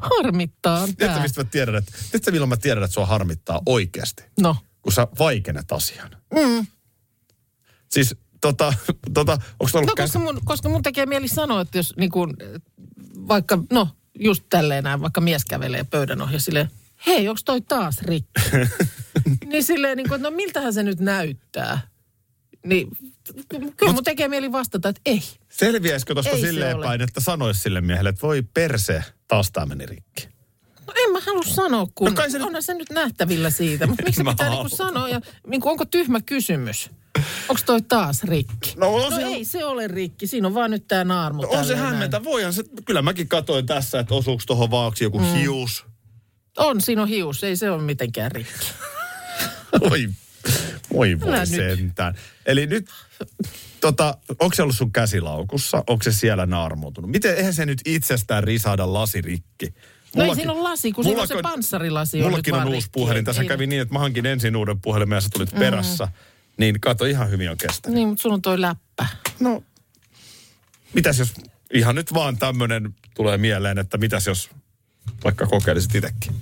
Harmittaa 0.00 0.82
on 0.82 0.96
Tiedätkö, 0.96 1.22
mistä 1.22 1.40
mä 1.40 1.48
tiedän, 1.50 1.74
että, 1.74 1.92
tiedätkö, 2.10 2.30
milloin 2.30 2.48
mä 2.48 2.56
tiedän, 2.56 2.84
että 2.84 2.94
sua 2.94 3.06
harmittaa 3.06 3.62
oikeasti? 3.66 4.24
No, 4.40 4.56
Kun 4.82 4.92
sä 4.92 5.06
vaikenet 5.18 5.72
asian. 5.72 6.10
Mm. 6.34 6.66
Siis, 7.90 8.16
tota, 8.40 8.74
tota, 9.14 9.32
onko 9.32 9.78
ollut 9.78 9.86
no 9.86 10.02
koska, 10.02 10.18
mun, 10.18 10.40
koska 10.44 10.68
mun 10.68 10.82
tekee 10.82 11.06
mieli 11.06 11.28
sanoa, 11.28 11.60
että 11.60 11.78
jos 11.78 11.94
niin 11.96 12.10
kuin, 12.10 12.36
vaikka, 13.28 13.58
no 13.72 13.88
just 14.18 14.44
tälleen 14.50 14.84
näin, 14.84 15.00
vaikka 15.00 15.20
mies 15.20 15.44
kävelee 15.44 15.84
pöydän 15.84 16.22
ohi 16.22 16.40
silleen, 16.40 16.70
hei, 17.06 17.28
onko 17.28 17.40
toi 17.44 17.60
taas 17.60 18.02
rikki? 18.02 18.40
niin 19.50 19.64
silleen, 19.64 19.96
niin 19.96 20.14
että 20.14 20.30
no 20.30 20.36
miltähän 20.36 20.74
se 20.74 20.82
nyt 20.82 21.00
näyttää? 21.00 21.80
Niin 22.66 22.88
kyllä 23.76 23.92
mun 23.92 24.04
tekee 24.04 24.28
mieli 24.28 24.52
vastata, 24.52 24.88
että 24.88 25.00
ei. 25.06 25.22
Selviäisikö 25.48 26.14
tuosta 26.14 26.36
silleen 26.36 26.80
päin, 26.80 27.00
että 27.02 27.20
sanoisi 27.20 27.60
sille 27.60 27.80
miehelle, 27.80 28.08
että 28.08 28.22
voi 28.22 28.42
perse, 28.54 29.04
taas 29.28 29.50
tää 29.52 29.66
meni 29.66 29.86
rikki. 29.86 30.28
No 30.86 30.92
en 30.96 31.12
mä 31.12 31.18
halua 31.26 31.42
sanoa, 31.42 31.86
kun 31.94 32.14
No 32.14 32.22
se 32.30 32.38
nyt- 32.38 32.46
onhan 32.46 32.62
se 32.62 32.74
nyt 32.74 32.90
nähtävillä 32.90 33.50
siitä. 33.50 33.86
Mutta 33.86 34.02
miksi 34.06 34.24
pitää 34.24 34.50
niinku 34.50 34.68
sanoa? 34.68 35.08
Ja, 35.08 35.20
niinku, 35.46 35.68
onko 35.68 35.84
tyhmä 35.84 36.20
kysymys? 36.20 36.90
Onko 37.48 37.62
toi 37.66 37.82
taas 37.82 38.24
rikki? 38.24 38.74
No 38.76 38.94
on 38.94 39.10
no 39.10 39.16
se- 39.16 39.22
ei 39.22 39.44
se 39.44 39.64
ole 39.64 39.86
rikki. 39.88 40.26
Siinä 40.26 40.48
on 40.48 40.54
vaan 40.54 40.70
nyt 40.70 40.88
tää 40.88 41.04
naarmu. 41.04 41.42
No 41.42 41.48
on 41.48 41.64
se 41.64 41.76
hämmentä. 41.76 42.24
Voihan 42.24 42.52
se, 42.52 42.64
kyllä 42.84 43.02
mäkin 43.02 43.28
katoin 43.28 43.66
tässä, 43.66 43.98
että 44.00 44.14
osuuko 44.14 44.42
tuohon 44.46 44.70
vaaksi 44.70 45.04
joku 45.04 45.18
mm. 45.18 45.24
hius. 45.24 45.84
On, 46.56 46.80
siinä 46.80 47.02
on 47.02 47.08
hius. 47.08 47.44
Ei 47.44 47.56
se 47.56 47.70
ole 47.70 47.82
mitenkään 47.82 48.32
rikki. 48.32 48.66
Voi, 49.90 50.08
voi, 50.92 51.20
voi 51.20 51.28
Älä 51.28 51.38
nyt. 51.40 51.48
sentään. 51.48 52.14
Eli 52.46 52.66
nyt, 52.66 52.90
tota, 53.80 54.18
onko 54.38 54.54
se 54.54 54.62
ollut 54.62 54.76
sun 54.76 54.92
käsilaukussa? 54.92 55.84
Onko 55.86 56.02
se 56.02 56.12
siellä 56.12 56.46
naarmuutunut? 56.46 57.10
Miten, 57.10 57.36
eihän 57.36 57.54
se 57.54 57.66
nyt 57.66 57.80
itsestään 57.84 58.44
risada 58.44 58.92
lasirikki? 58.92 59.74
No 60.16 60.24
ei 60.24 60.34
siinä 60.34 60.52
ole 60.52 60.60
lasi, 60.62 60.92
kun 60.92 61.04
siinä 61.04 61.22
on 61.22 61.28
se 61.28 61.34
mullakin- 61.34 61.50
panssarilasi. 61.50 62.18
on 62.22 62.24
Mullakin 62.30 62.52
nyt 62.52 62.58
on 62.60 62.64
vaan 62.66 62.74
uusi 62.74 62.88
puhelin. 62.92 63.24
Tässä 63.24 63.42
Ei- 63.42 63.48
kävi 63.48 63.66
niin, 63.66 63.82
että 63.82 63.94
mä 63.94 63.98
hankin 63.98 64.26
ensin 64.26 64.56
uuden 64.56 64.80
puhelimen 64.80 65.16
ja 65.16 65.20
sä 65.20 65.28
tulit 65.32 65.50
perässä. 65.58 66.08
Niin 66.56 66.80
kato, 66.80 67.04
ihan 67.04 67.30
hyvin 67.30 67.50
on 67.50 67.56
kestänyt. 67.56 67.94
Niin, 67.94 68.08
mutta 68.08 68.22
sulla 68.22 68.34
on 68.34 68.42
toi 68.42 68.60
läppä. 68.60 69.06
No, 69.40 69.62
mitäs 70.94 71.18
jos 71.18 71.34
ihan 71.74 71.94
nyt 71.94 72.14
vaan 72.14 72.36
tämmönen 72.38 72.94
tulee 73.14 73.38
mieleen, 73.38 73.78
että 73.78 73.98
mitäs 73.98 74.26
jos 74.26 74.50
vaikka 75.24 75.46
kokeilisit 75.46 75.94
itsekin? 75.94 76.34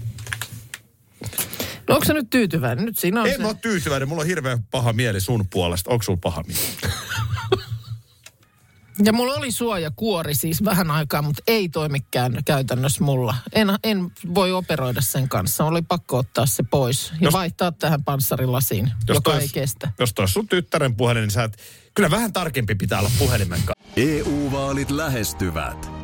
No 1.88 1.94
onko 1.94 2.04
se 2.04 2.12
nyt 2.12 2.30
tyytyväinen? 2.30 2.84
Nyt 2.84 2.98
siinä 2.98 3.20
on 3.20 3.26
En 3.26 3.32
se. 3.36 3.42
mä 3.42 3.48
ole 3.48 3.56
tyytyväinen, 3.62 4.08
mulla 4.08 4.20
on 4.22 4.26
hirveän 4.28 4.62
paha 4.62 4.92
mieli 4.92 5.20
sun 5.20 5.44
puolesta. 5.52 5.90
Onko 5.90 6.02
sulla 6.02 6.18
paha 6.22 6.42
mieli? 6.46 6.94
Ja 9.04 9.12
mulla 9.12 9.34
oli 9.34 9.50
suojakuori 9.52 10.34
siis 10.34 10.64
vähän 10.64 10.90
aikaa, 10.90 11.22
mutta 11.22 11.42
ei 11.46 11.68
toimikään 11.68 12.38
käytännössä 12.44 13.04
mulla. 13.04 13.34
En, 13.52 13.68
en 13.84 14.10
voi 14.34 14.52
operoida 14.52 15.00
sen 15.00 15.28
kanssa. 15.28 15.64
Oli 15.64 15.82
pakko 15.82 16.18
ottaa 16.18 16.46
se 16.46 16.62
pois 16.62 17.10
ja 17.10 17.16
Jos- 17.20 17.32
vaihtaa 17.34 17.72
tähän 17.72 18.04
panssarilasiin, 18.04 18.92
joka 19.08 19.20
toi 19.20 19.40
ei 19.40 19.48
kestä. 19.48 19.92
Jos 19.98 20.14
toi 20.14 20.28
sun 20.28 20.48
tyttären 20.48 20.96
puhelin, 20.96 21.20
niin 21.20 21.30
sä 21.30 21.44
et, 21.44 21.58
kyllä 21.94 22.10
vähän 22.10 22.32
tarkempi 22.32 22.74
pitää 22.74 22.98
olla 22.98 23.10
puhelimen 23.18 23.60
kanssa. 23.64 23.84
EU-vaalit 23.96 24.90
lähestyvät. 24.90 26.03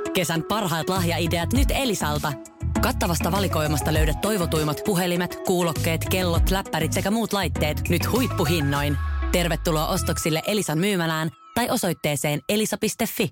Kesän 0.13 0.43
parhaat 0.43 0.89
lahjaideat 0.89 1.53
nyt 1.53 1.67
Elisalta. 1.71 2.33
Kattavasta 2.81 3.31
valikoimasta 3.31 3.93
löydät 3.93 4.21
toivotuimmat 4.21 4.81
puhelimet, 4.85 5.35
kuulokkeet, 5.45 6.09
kellot, 6.09 6.51
läppärit 6.51 6.93
sekä 6.93 7.11
muut 7.11 7.33
laitteet 7.33 7.89
nyt 7.89 8.11
huippuhinnoin. 8.11 8.97
Tervetuloa 9.31 9.87
ostoksille 9.87 10.41
Elisan 10.47 10.77
myymälään 10.77 11.29
tai 11.55 11.69
osoitteeseen 11.69 12.39
elisa.fi. 12.49 13.29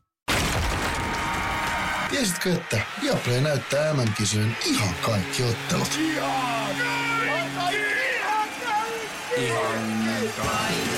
Tiesitkö, 2.09 2.53
että 2.53 2.81
Viaplay 3.01 3.41
näyttää 3.41 3.93
MM-kisojen 3.93 4.57
ihan 4.65 4.95
kaikki 5.01 5.43
ottelut? 5.43 5.99
Kaikki 10.35 10.88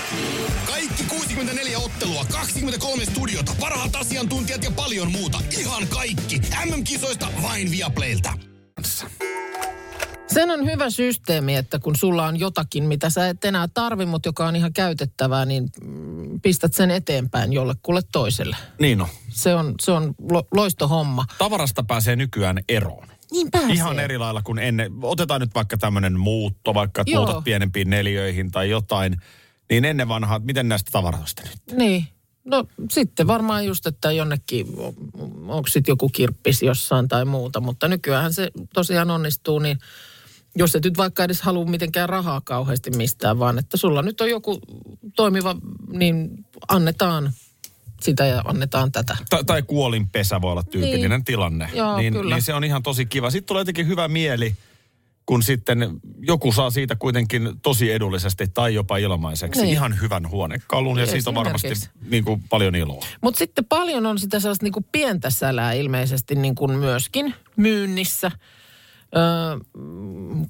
64 1.08 1.80
ottelua, 1.80 2.26
23 2.32 3.06
studiota, 3.06 3.56
parhaat 3.60 3.96
asiantuntijat 3.96 4.64
ja 4.64 4.72
paljon 4.72 5.12
muuta. 5.12 5.40
Ihan 5.60 5.88
kaikki. 5.88 6.42
MM-kisoista 6.66 7.28
vain 7.44 7.72
Viaplaylta. 7.72 8.34
Sen 10.28 10.50
on 10.50 10.66
hyvä 10.66 10.90
systeemi, 10.90 11.56
että 11.56 11.80
kun 11.80 11.96
sulla 11.96 12.26
on 12.26 12.40
jotakin, 12.40 12.84
mitä 12.84 13.10
sä 13.10 13.30
et 13.30 13.46
enää 13.46 13.68
tarvi, 13.74 14.06
mutta 14.06 14.30
joka 14.30 14.48
on 14.48 14.56
ihan 14.56 14.74
käytettävää, 14.74 15.46
niin 15.46 15.70
mm, 15.84 16.42
pistät 16.42 16.74
sen 16.74 16.92
eteenpäin 16.92 17.54
jollekulle 17.54 18.02
toiselle. 18.12 18.56
Niin 18.80 19.02
on. 19.02 19.08
Se 19.30 19.56
on, 19.56 19.74
se 19.82 19.92
on 19.92 20.14
lo, 20.32 20.44
loistohomma. 20.52 21.26
Tavarasta 21.38 21.84
pääsee 21.84 22.16
nykyään 22.16 22.60
eroon. 22.70 23.08
Niin 23.32 23.52
pääsee. 23.52 23.74
Ihan 23.74 24.00
eri 24.00 24.18
lailla 24.18 24.42
kuin 24.42 24.60
ennen. 24.60 24.92
Otetaan 25.02 25.42
nyt 25.42 25.56
vaikka 25.56 25.78
tämmöinen 25.78 26.20
muutto, 26.20 26.74
vaikka 26.74 27.04
muutat 27.16 27.44
pienempiin 27.44 27.90
neliöihin 27.90 28.52
tai 28.52 28.70
jotain. 28.70 29.18
Niin 29.72 29.86
ennen 29.86 30.08
vanhaa, 30.08 30.40
miten 30.40 30.70
näistä 30.70 30.90
tavaroista 30.92 31.42
nyt? 31.50 31.78
Niin. 31.78 32.08
No 32.46 32.64
sitten 32.92 33.28
varmaan 33.28 33.66
just, 33.66 33.86
että 33.88 34.12
jonnekin, 34.12 34.68
onko 35.48 35.68
sitten 35.68 35.92
joku 35.92 36.10
kirppis 36.10 36.62
jossain 36.62 37.08
tai 37.08 37.26
muuta, 37.26 37.60
mutta 37.60 37.88
nykyään 37.88 38.34
se 38.34 38.52
tosiaan 38.74 39.12
onnistuu, 39.12 39.60
niin 39.60 39.80
jos 40.56 40.76
et 40.76 40.84
nyt 40.86 40.98
vaikka 40.98 41.24
edes 41.24 41.42
halua 41.42 41.66
mitenkään 41.66 42.10
rahaa 42.10 42.42
kauheasti 42.42 42.92
mistään, 42.92 43.40
vaan 43.40 43.60
että 43.60 43.78
sulla 43.78 44.02
nyt 44.02 44.22
on 44.22 44.30
joku 44.30 44.60
toimiva, 45.16 45.56
niin 45.92 46.30
annetaan 46.68 47.32
sitä 48.02 48.26
ja 48.26 48.42
annetaan 48.46 48.92
tätä. 48.92 49.18
Ta- 49.30 49.44
tai 49.44 49.62
kuolinpesä 49.64 50.42
voi 50.42 50.52
olla 50.52 50.64
tyypillinen 50.64 51.10
Niin. 51.12 51.26
tilanne. 51.26 51.70
Joo, 51.74 51.98
niin, 51.98 52.14
kyllä. 52.14 52.36
niin 52.36 52.44
se 52.44 52.54
on 52.54 52.64
ihan 52.64 52.84
tosi 52.84 53.06
kiva. 53.06 53.30
Sitten 53.32 53.48
tulee 53.48 53.62
jotenkin 53.62 53.88
hyvä 53.88 54.08
mieli, 54.08 54.56
kun 55.32 55.44
sitten 55.44 56.00
joku 56.20 56.52
saa 56.52 56.70
siitä 56.70 56.96
kuitenkin 56.96 57.50
tosi 57.62 57.92
edullisesti 57.92 58.48
tai 58.48 58.74
jopa 58.74 58.98
ilmaiseksi 58.98 59.62
Niin. 59.62 59.72
ihan 59.72 60.02
hyvän 60.02 60.30
huonekalun. 60.30 61.00
Ja 61.00 61.06
siitä 61.06 61.30
on 61.30 61.36
varmasti 61.36 61.74
niin 62.10 62.24
kuin, 62.24 62.44
paljon 62.50 62.76
iloa. 62.76 63.06
Mutta 63.22 63.38
sitten 63.38 63.66
paljon 63.66 64.06
on 64.06 64.20
sitä 64.20 64.40
sellaista 64.40 64.66
niin 64.66 64.74
kuin 64.74 64.86
pientä 64.92 65.30
sälää 65.30 65.74
ilmeisesti 65.74 66.36
niin 66.36 66.56
kuin 66.56 66.72
myöskin 66.72 67.36
myynnissä. 67.56 68.32
Öö, 69.16 69.60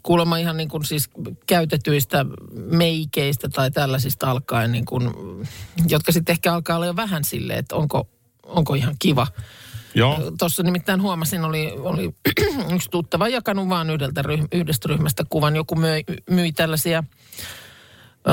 kuulemma 0.04 0.38
ihan 0.38 0.58
niin 0.58 0.70
kuin 0.70 0.86
siis 0.86 1.10
käytetyistä 1.48 2.26
meikeistä 2.72 3.50
tai 3.50 3.72
tällaisista 3.72 4.32
alkaen, 4.32 4.72
niin 4.72 4.86
kuin, 4.86 5.10
jotka 5.88 6.12
sitten 6.12 6.34
ehkä 6.34 6.54
alkaa 6.54 6.76
olla 6.76 6.86
jo 6.86 6.96
vähän 6.96 7.24
silleen, 7.24 7.60
että 7.60 7.76
onko, 7.76 8.08
onko 8.44 8.74
ihan 8.74 8.96
kiva. 9.00 9.28
Joo. 9.95 10.31
Tuossa 10.39 10.63
nimittäin 10.63 11.01
huomasin, 11.01 11.43
oli, 11.45 11.71
oli 11.77 12.15
yksi 12.75 12.89
tuttava 12.89 13.27
jakanut 13.27 13.69
vaan 13.69 13.89
yhdeltä 13.89 14.21
ryh, 14.21 14.48
yhdestä 14.51 14.88
ryhmästä 14.88 15.24
kuvan. 15.29 15.55
Joku 15.55 15.75
myi, 15.75 16.03
myi 16.29 16.51
tällaisia 16.51 17.03
ö, 18.27 18.31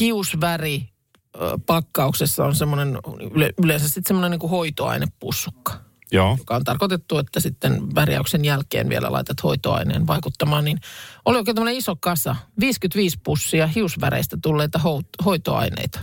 hiusväri 0.00 0.88
ö, 1.34 1.58
pakkauksessa 1.66 2.44
on 2.44 2.54
semmoinen 2.54 2.98
yle, 3.34 3.52
yleensä 3.64 3.88
sitten 3.88 4.04
semmoinen 4.06 4.30
niin 4.30 4.40
kuin 4.40 4.50
hoitoainepussukka, 4.50 5.72
Joo. 6.12 6.36
joka 6.38 6.56
on 6.56 6.64
tarkoitettu, 6.64 7.18
että 7.18 7.40
sitten 7.40 7.94
värjäyksen 7.94 8.44
jälkeen 8.44 8.88
vielä 8.88 9.12
laitat 9.12 9.42
hoitoaineen 9.42 10.06
vaikuttamaan. 10.06 10.64
Niin 10.64 10.80
oli 11.24 11.38
oikein 11.38 11.54
tämmöinen 11.54 11.78
iso 11.78 11.96
kasa, 11.96 12.36
55 12.60 13.18
pussia 13.24 13.66
hiusväreistä 13.66 14.36
tulleita 14.42 14.78
ho, 14.78 15.02
hoitoaineita 15.24 16.00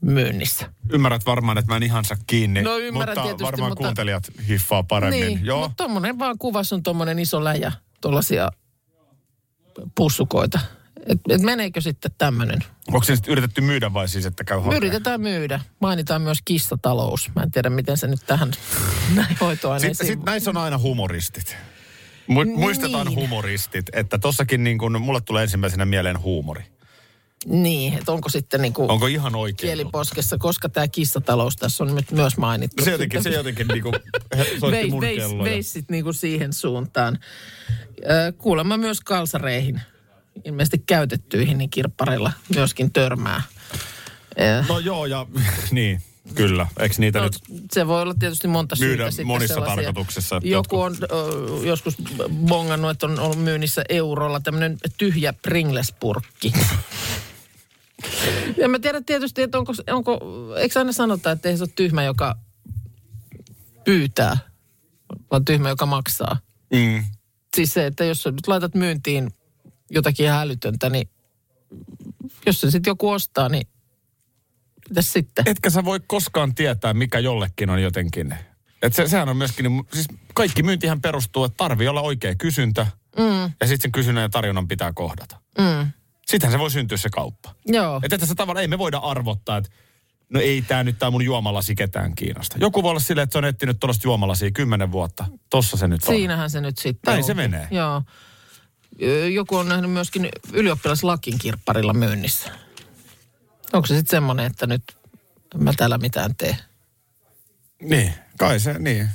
myynnissä. 0.00 0.72
Ymmärrät 0.92 1.26
varmaan, 1.26 1.58
että 1.58 1.72
mä 1.72 1.76
en 1.76 1.82
ihan 1.82 2.04
saa 2.04 2.16
kiinni. 2.26 2.62
No 2.62 2.78
ymmärrän 2.78 3.08
mutta 3.08 3.22
tietysti, 3.22 3.44
varmaan 3.44 3.70
mutta- 3.70 3.84
kuuntelijat 3.84 4.24
hiffaa 4.48 4.82
paremmin. 4.82 5.20
Niin, 5.20 5.44
Joo. 5.44 5.60
mutta 5.60 5.84
tommonen 5.84 6.18
vaan 6.18 6.38
kuvassa 6.38 6.74
on 6.76 6.82
tommonen 6.82 7.18
iso 7.18 7.44
läjä 7.44 7.72
tuollaisia 8.00 8.50
pussukoita. 9.94 10.60
Et, 11.06 11.20
et 11.28 11.40
meneekö 11.42 11.80
sitten 11.80 12.10
tämmöinen? 12.18 12.58
Onko 12.88 13.02
se 13.04 13.16
sitten 13.16 13.32
yritetty 13.32 13.60
myydä 13.60 13.92
vai 13.92 14.08
siis, 14.08 14.26
että 14.26 14.44
käy 14.44 14.56
hakemaan? 14.56 14.76
Yritetään 14.76 15.20
myydä. 15.20 15.60
Mainitaan 15.80 16.22
myös 16.22 16.38
kissatalous. 16.44 17.30
Mä 17.36 17.42
en 17.42 17.50
tiedä, 17.50 17.70
miten 17.70 17.96
se 17.96 18.06
nyt 18.06 18.20
tähän 18.26 18.50
näin 19.16 19.36
hoitoaineisiin. 19.40 19.94
Sitten 19.94 20.06
sit 20.18 20.24
näissä 20.26 20.50
on 20.50 20.56
aina 20.56 20.78
humoristit. 20.78 21.56
Mu- 22.30 22.58
muistetaan 22.58 23.06
Niin. 23.06 23.18
humoristit, 23.18 23.86
että 23.92 24.18
tossakin 24.18 24.64
niin 24.64 24.78
kun, 24.78 25.00
mulle 25.02 25.20
tulee 25.20 25.42
ensimmäisenä 25.42 25.84
mieleen 25.84 26.20
huumori. 26.20 26.64
Niin, 27.46 27.94
että 27.98 28.12
onko 28.12 28.28
sitten 28.28 28.62
niin 28.62 28.72
kuin 28.72 28.90
Onko 28.90 29.06
ihan 29.06 29.34
oikein? 29.34 29.66
kieliposkessa, 29.68 30.38
koska 30.38 30.68
tämä 30.68 30.88
kissatalous 30.88 31.56
tässä 31.56 31.84
on 31.84 31.94
nyt 31.94 32.10
myös 32.12 32.36
mainittu. 32.36 32.76
No 32.80 32.84
se 32.84 32.90
jotenkin, 32.90 33.22
se 33.22 33.30
jotenkin 33.30 33.68
niin 33.68 33.82
kuin, 33.82 33.94
soitti 34.60 34.90
mun 34.90 35.00
veis, 35.00 35.18
kelloja. 35.18 35.44
veis 35.50 35.72
sit 35.72 35.90
niinku 35.90 36.12
siihen 36.12 36.52
suuntaan. 36.52 37.18
Ö, 38.10 38.32
Kuulemma 38.38 38.76
myös 38.76 39.00
kalsareihin, 39.00 39.80
ilmeisesti 40.44 40.82
käytettyihin, 40.86 41.58
niin 41.58 41.70
kirppareilla 41.70 42.32
myöskin 42.54 42.92
törmää. 42.92 43.42
Ö, 44.40 44.64
No 44.68 44.78
joo, 44.78 45.06
ja 45.06 45.26
niin. 45.70 46.02
Kyllä, 46.34 46.66
eikö 46.80 46.94
niitä 46.98 47.18
No, 47.18 47.24
nyt 47.24 47.34
se 47.72 47.86
voi 47.86 48.02
olla 48.02 48.14
tietysti 48.18 48.48
monta 48.48 48.76
syytä 48.76 49.10
sitten 49.10 49.26
monissa 49.26 49.54
sellaisia. 49.54 49.74
tarkoituksissa? 49.84 50.40
Joku 50.44 50.80
on 50.80 50.96
ö, 51.02 51.06
joskus 51.66 51.94
bongannut, 52.48 52.90
että 52.90 53.06
on 53.06 53.20
ollut 53.20 53.38
myynnissä 53.42 53.84
eurolla 53.88 54.40
tämmöinen 54.40 54.78
tyhjä 54.98 55.32
Pringles-purkki. 55.42 56.52
ja 58.56 58.68
mä 58.68 58.78
tiedän 58.78 59.04
tietysti, 59.04 59.42
että 59.42 59.58
onko, 59.58 59.72
onko 59.90 60.20
eikö 60.56 60.78
aina 60.78 60.92
sanota, 60.92 61.30
että 61.30 61.48
ei 61.48 61.56
se 61.56 61.62
ole 61.62 61.70
tyhmä, 61.76 62.02
joka 62.02 62.38
pyytää, 63.84 64.38
vaan 65.30 65.44
tyhmä, 65.44 65.68
joka 65.68 65.86
maksaa. 65.86 66.36
Mm. 66.72 67.04
Siis 67.56 67.74
se, 67.74 67.86
että 67.86 68.04
jos 68.04 68.22
sä 68.22 68.30
nyt 68.30 68.48
laitat 68.48 68.74
myyntiin 68.74 69.30
jotakin 69.90 70.26
ihan 70.26 70.40
älytöntä, 70.40 70.90
niin 70.90 71.10
jos 72.46 72.60
se 72.60 72.70
sitten 72.70 72.90
joku 72.90 73.10
ostaa, 73.10 73.48
niin 73.48 73.68
mitäs 74.88 75.12
sitten? 75.12 75.48
Etkä 75.48 75.70
sä 75.70 75.84
voi 75.84 76.00
koskaan 76.06 76.54
tietää, 76.54 76.94
mikä 76.94 77.18
jollekin 77.18 77.70
on 77.70 77.82
jotenkin. 77.82 78.34
Et 78.82 78.94
se, 78.94 79.08
sehän 79.08 79.28
on 79.28 79.36
myöskin, 79.36 79.62
niin 79.62 79.84
siis 79.92 80.06
kaikki 80.34 80.62
myyntihän 80.62 81.00
perustuu, 81.00 81.44
että 81.44 81.56
tarvii 81.56 81.88
olla 81.88 82.00
oikea 82.00 82.34
kysyntä. 82.34 82.86
Mm. 83.18 83.52
Ja 83.60 83.66
sitten 83.66 83.80
sen 83.82 83.92
kysynnän 83.92 84.22
ja 84.22 84.28
tarjonnan 84.28 84.68
pitää 84.68 84.92
kohdata. 84.94 85.40
Mm. 85.58 85.92
Sittenhän 86.28 86.52
se 86.52 86.58
voi 86.58 86.70
syntyä 86.70 86.98
se 86.98 87.08
kauppa. 87.10 87.54
Joo. 87.66 88.00
Että, 88.02 88.26
se 88.26 88.34
tavallaan, 88.34 88.62
ei 88.62 88.68
me 88.68 88.78
voida 88.78 88.98
arvottaa, 88.98 89.56
että 89.56 89.70
no 90.30 90.40
ei 90.40 90.62
tämä 90.62 90.84
nyt 90.84 90.98
tämä 90.98 91.10
mun 91.10 91.24
juomalasi 91.24 91.74
ketään 91.74 92.14
kiinnosta. 92.14 92.58
Joku 92.60 92.82
voi 92.82 92.90
olla 92.90 93.00
silleen, 93.00 93.22
että 93.22 93.32
se 93.32 93.38
on 93.38 93.44
etsinyt 93.44 93.80
tuollaista 93.80 94.06
juomalasia 94.06 94.50
kymmenen 94.50 94.92
vuotta. 94.92 95.24
Tossa 95.50 95.76
se 95.76 95.88
nyt 95.88 96.00
on. 96.04 96.14
Siinähän 96.14 96.50
se 96.50 96.60
nyt 96.60 96.78
sitten 96.78 97.12
Näin 97.12 97.24
se 97.24 97.34
menee. 97.34 97.68
Joo. 97.70 98.02
Joku 99.32 99.56
on 99.56 99.68
nähnyt 99.68 99.90
myöskin 99.90 100.28
ylioppilaslakin 100.52 101.38
kirpparilla 101.38 101.92
myynnissä. 101.92 102.50
Onko 103.72 103.86
se 103.86 103.96
sitten 103.96 104.16
semmoinen, 104.16 104.46
että 104.46 104.66
nyt 104.66 104.82
mä 105.54 105.72
täällä 105.76 105.98
mitään 105.98 106.34
tee? 106.36 106.56
Niin, 107.82 108.14
kai 108.38 108.60
se, 108.60 108.78
niin. 108.78 109.08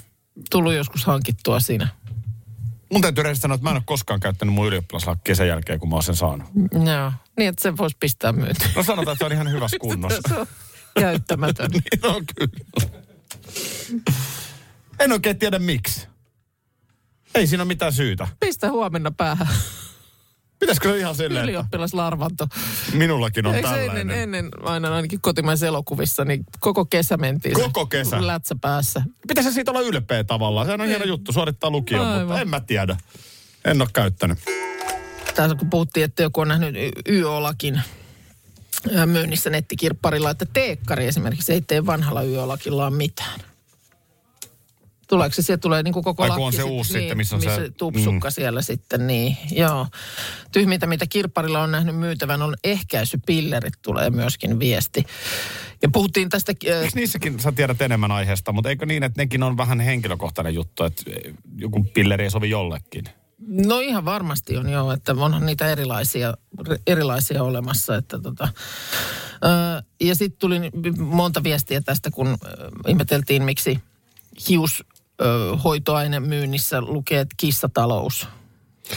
Tullut 0.51 0.74
joskus 0.74 1.05
hankittua 1.05 1.60
siinä. 1.60 1.88
Mun 2.94 3.02
täytyy 3.02 3.24
rehellisesti 3.24 3.42
sanoa, 3.42 3.56
että 3.56 3.64
mä 3.64 3.70
en 3.70 3.76
ole 3.76 3.84
koskaan 3.86 4.20
käyttänyt 4.20 4.56
mun 4.56 4.68
ylioppilaslakkia 4.68 5.36
sen 5.36 5.48
jälkeen, 5.48 5.80
kun 5.80 5.90
mä 5.90 5.96
oon 5.96 6.04
sen 6.04 6.16
saanut. 6.16 6.48
Joo. 6.74 7.12
Niin, 7.38 7.50
että 7.50 7.64
se 7.64 7.78
voisi 7.78 7.98
pistää 8.00 8.32
myyntiin. 8.32 8.70
No 8.76 8.84
sanotaan, 8.84 9.16
että 9.16 9.24
se 9.24 9.26
on 9.26 9.32
ihan 9.32 9.52
hyvässä 9.52 9.78
kunnossa. 9.88 10.22
se 10.30 10.40
on 10.40 10.48
käyttämätön. 11.00 11.72
niin 11.74 12.06
on 12.06 12.24
kyllä. 12.36 12.90
En 15.00 15.12
oikein 15.12 15.40
tiedä 15.40 15.60
miksi. 15.60 16.08
Ei 17.36 17.48
siinä 17.48 17.64
ole 17.64 17.68
mitään 17.68 17.94
syytä. 17.94 18.28
Pistä 18.40 18.72
huomenna 18.72 19.12
päähän. 19.12 19.48
Pitäisikö 20.63 20.89
se 20.91 20.98
ihan 20.98 21.15
silleen, 21.15 21.43
Ylioppilaslarvanto. 21.46 22.48
minullakin 22.93 23.48
on 23.48 23.55
Eikö 23.55 23.67
tällainen? 23.67 23.98
ennen, 23.98 24.17
ennen 24.20 24.50
aina 24.63 24.96
ainakin 24.96 25.22
kotimaisissa 25.22 25.67
elokuvissa, 25.67 26.25
niin 26.25 26.43
koko 26.60 26.86
kesä 26.86 27.17
mentiin. 27.17 27.53
Koko 27.55 27.86
kesä? 27.86 28.27
Lätsä 28.27 28.55
päässä. 28.62 29.01
Pitäisi 29.27 29.50
se 29.50 29.53
siitä 29.53 29.72
olla 29.72 29.82
ylpeä 29.82 30.24
tavallaan. 30.24 30.65
Sehän 30.65 30.82
on 30.82 30.88
hieno 30.88 31.05
juttu, 31.05 31.32
suorittaa 31.34 31.70
lukion, 31.70 32.05
Aivan. 32.08 32.27
mutta 32.27 32.41
en 32.41 32.50
mä 32.50 32.60
tiedä. 32.60 32.98
En 33.65 33.82
ole 33.82 33.89
käyttänyt. 33.93 34.39
Tässä 35.36 35.55
kun 35.55 35.70
puhuttiin, 35.70 36.03
että 36.03 36.24
joku 36.24 36.41
on 36.41 36.48
nähnyt 36.48 36.75
YO-lakin 37.10 37.82
myynnissä 39.05 39.50
nettikirpparilla, 39.50 40.29
että 40.29 40.46
teekkari 40.53 41.08
esimerkiksi 41.08 41.53
ei 41.53 41.62
tee 41.62 41.86
vanhalla 41.86 42.22
YO-lakilla 42.24 42.89
mitään. 42.89 43.39
Tuleeko 45.07 45.33
se, 45.33 45.41
siellä 45.41 45.60
tulee 45.60 45.83
niin 45.83 45.93
kuin 45.93 46.03
koko 46.03 46.24
Ai 46.24 46.29
lakki. 46.29 46.43
on 46.43 46.53
se 46.53 46.62
sit- 46.62 46.72
uusi 46.72 46.93
niin, 46.93 47.01
sitten, 47.01 47.17
missä 47.17 47.36
on 47.36 47.41
se- 47.41 47.72
tupsukka 47.77 48.27
mm. 48.27 48.31
siellä 48.31 48.62
sitten, 48.62 49.07
niin 49.07 49.38
joo. 49.51 49.88
Tyhmintä, 50.51 50.88
mitä 50.88 51.07
kirpparilla 51.07 51.62
on 51.62 51.72
nähnyt 51.72 51.95
myytävän, 51.95 52.41
on 52.41 52.55
ehkäisypillerit, 52.63 53.74
tulee 53.81 54.10
myöskin 54.10 54.60
viesti. 54.60 55.05
Ja 55.81 55.89
puhuttiin 55.89 56.29
tästä... 56.29 56.53
Eikö 56.63 56.89
niissäkin, 56.95 57.39
sä 57.39 57.51
tiedät 57.51 57.81
enemmän 57.81 58.12
aiheesta, 58.12 58.51
mutta 58.51 58.69
eikö 58.69 58.86
niin, 58.86 59.03
että 59.03 59.22
nekin 59.22 59.43
on 59.43 59.57
vähän 59.57 59.79
henkilökohtainen 59.79 60.55
juttu, 60.55 60.83
että 60.83 61.03
joku 61.57 61.83
pilleri 61.93 62.24
ei 62.24 62.31
sovi 62.31 62.50
jollekin? 62.50 63.03
No 63.48 63.79
ihan 63.79 64.05
varmasti 64.05 64.57
on 64.57 64.69
joo, 64.69 64.91
että 64.91 65.13
onhan 65.17 65.45
niitä 65.45 65.67
erilaisia, 65.67 66.33
erilaisia 66.88 67.43
olemassa. 67.43 67.95
Että 67.95 68.19
tota, 68.19 68.50
ää, 69.41 69.83
ja 70.01 70.15
sitten 70.15 70.39
tuli 70.39 70.60
monta 70.98 71.43
viestiä 71.43 71.81
tästä, 71.81 72.12
kun 72.12 72.27
ää, 72.27 72.38
ihmeteltiin, 72.88 73.43
miksi 73.43 73.79
hiushoitoaine 75.24 76.20
myynnissä 76.20 76.81
lukee, 76.81 77.20
että 77.20 77.36
kissatalous. 77.38 78.27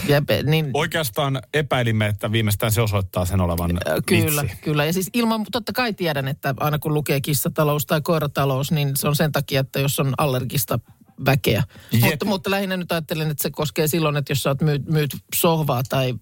Jep, 0.08 0.24
niin, 0.44 0.70
Oikeastaan 0.74 1.40
epäilimme, 1.54 2.06
että 2.06 2.32
viimeistään 2.32 2.72
se 2.72 2.80
osoittaa 2.80 3.24
sen 3.24 3.40
olevan 3.40 3.70
Kyllä, 4.06 4.42
vitsi. 4.42 4.56
kyllä. 4.56 4.84
Ja 4.84 4.92
siis 4.92 5.10
ilman, 5.12 5.46
totta 5.52 5.72
kai 5.72 5.92
tiedän, 5.92 6.28
että 6.28 6.54
aina 6.60 6.78
kun 6.78 6.94
lukee 6.94 7.20
kissatalous 7.20 7.86
tai 7.86 8.00
koiratalous, 8.00 8.72
niin 8.72 8.90
se 8.94 9.08
on 9.08 9.16
sen 9.16 9.32
takia, 9.32 9.60
että 9.60 9.80
jos 9.80 10.00
on 10.00 10.14
allergista 10.18 10.78
väkeä. 11.24 11.62
Jep. 11.92 12.02
Mutta, 12.02 12.24
mutta 12.24 12.50
lähinnä 12.50 12.76
nyt 12.76 12.92
ajattelen, 12.92 13.30
että 13.30 13.42
se 13.42 13.50
koskee 13.50 13.88
silloin, 13.88 14.16
että 14.16 14.30
jos 14.30 14.42
sä 14.42 14.50
oot 14.50 14.62
myyt, 14.62 14.86
myyt 14.86 15.16
sohvaa 15.34 15.82
tai 15.88 16.14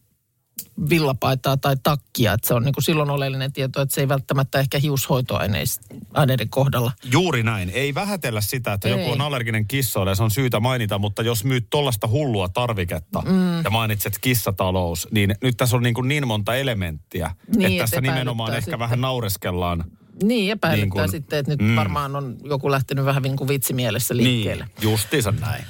villapaitaa 0.91 1.57
tai 1.57 1.77
takkia, 1.83 2.33
että 2.33 2.49
se 2.49 2.55
on 2.55 2.63
niin 2.63 2.73
kuin 2.75 2.85
silloin 2.85 3.11
oleellinen 3.11 3.53
tieto, 3.53 3.83
että 3.83 3.95
se 3.95 4.01
ei 4.01 4.09
välttämättä 4.09 4.59
ehkä 4.59 4.79
hiushoitoaineiden 4.79 6.49
kohdalla. 6.51 6.93
Juuri 7.13 7.43
näin. 7.43 7.71
Ei 7.71 7.95
vähätellä 7.95 8.41
sitä, 8.41 8.73
että 8.73 8.89
Ei. 8.89 8.95
joku 8.99 9.13
on 9.13 9.21
allerginen 9.21 9.69
kissoille, 9.69 10.15
se 10.15 10.23
on 10.23 10.31
syytä 10.31 10.61
mainita, 10.61 10.99
mutta 10.99 11.23
jos 11.23 11.45
myyt 11.45 11.67
tollasta 11.71 12.09
hullua 12.09 12.49
tarviketta 12.49 13.21
mm. 13.21 13.65
ja 13.65 13.71
mainitset 13.71 14.19
kissatalous, 14.21 15.09
niin 15.11 15.35
nyt 15.43 15.57
tässä 15.57 15.77
on 15.77 15.83
niin, 15.83 15.95
kuin 15.95 16.09
niin 16.09 16.27
monta 16.27 16.55
elementtiä, 16.57 17.31
Niin, 17.57 17.67
että 17.73 17.83
tässä 17.83 18.01
nimenomaan 18.01 18.49
ehkä 18.49 18.59
epäilyttää 18.59 18.79
vähän 18.79 18.91
sitten. 18.97 19.01
naureskellaan. 19.01 19.85
Niin, 20.23 20.51
epäilyttää 20.53 20.85
Niin 20.85 20.91
kuin- 20.91 21.11
sitten, 21.11 21.39
että 21.39 21.53
nyt 21.53 21.61
mm. 21.61 21.77
varmaan 21.77 22.17
on 22.17 22.37
joku 22.45 22.71
lähtenyt 22.71 23.05
vähän 23.05 23.23
niin 23.23 23.37
kuin 23.37 23.49
vitsimielessä 23.49 24.17
liikkeelle. 24.17 24.65
Niin, 24.65 24.91
justiinsa 24.91 25.33
näin. 25.41 25.65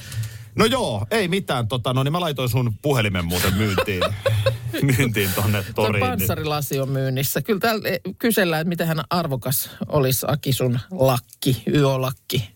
No 0.54 0.64
joo, 0.64 1.06
ei 1.10 1.28
mitään. 1.28 1.68
Tota, 1.68 1.92
no 1.92 2.02
niin 2.02 2.12
mä 2.12 2.20
laitoin 2.20 2.48
sun 2.48 2.74
puhelimen 2.82 3.24
muuten 3.24 3.54
myyntiin, 3.54 4.02
myyntiin 4.98 5.30
tonne 5.34 5.62
Tuo 5.62 5.84
toriin. 5.86 6.02
niin- 6.02 6.10
panssarilasi 6.10 6.80
on 6.80 6.88
myynnissä. 6.88 7.42
Kyllä 7.42 7.60
täällä 7.60 7.88
eh, 7.88 8.00
kysellään, 8.18 8.60
että 8.60 8.68
miten 8.68 8.86
hän 8.86 9.00
arvokas 9.10 9.70
olisi 9.88 10.26
Aki 10.28 10.52
sun 10.52 10.78
lakki, 10.90 11.62
yölakki. 11.74 12.54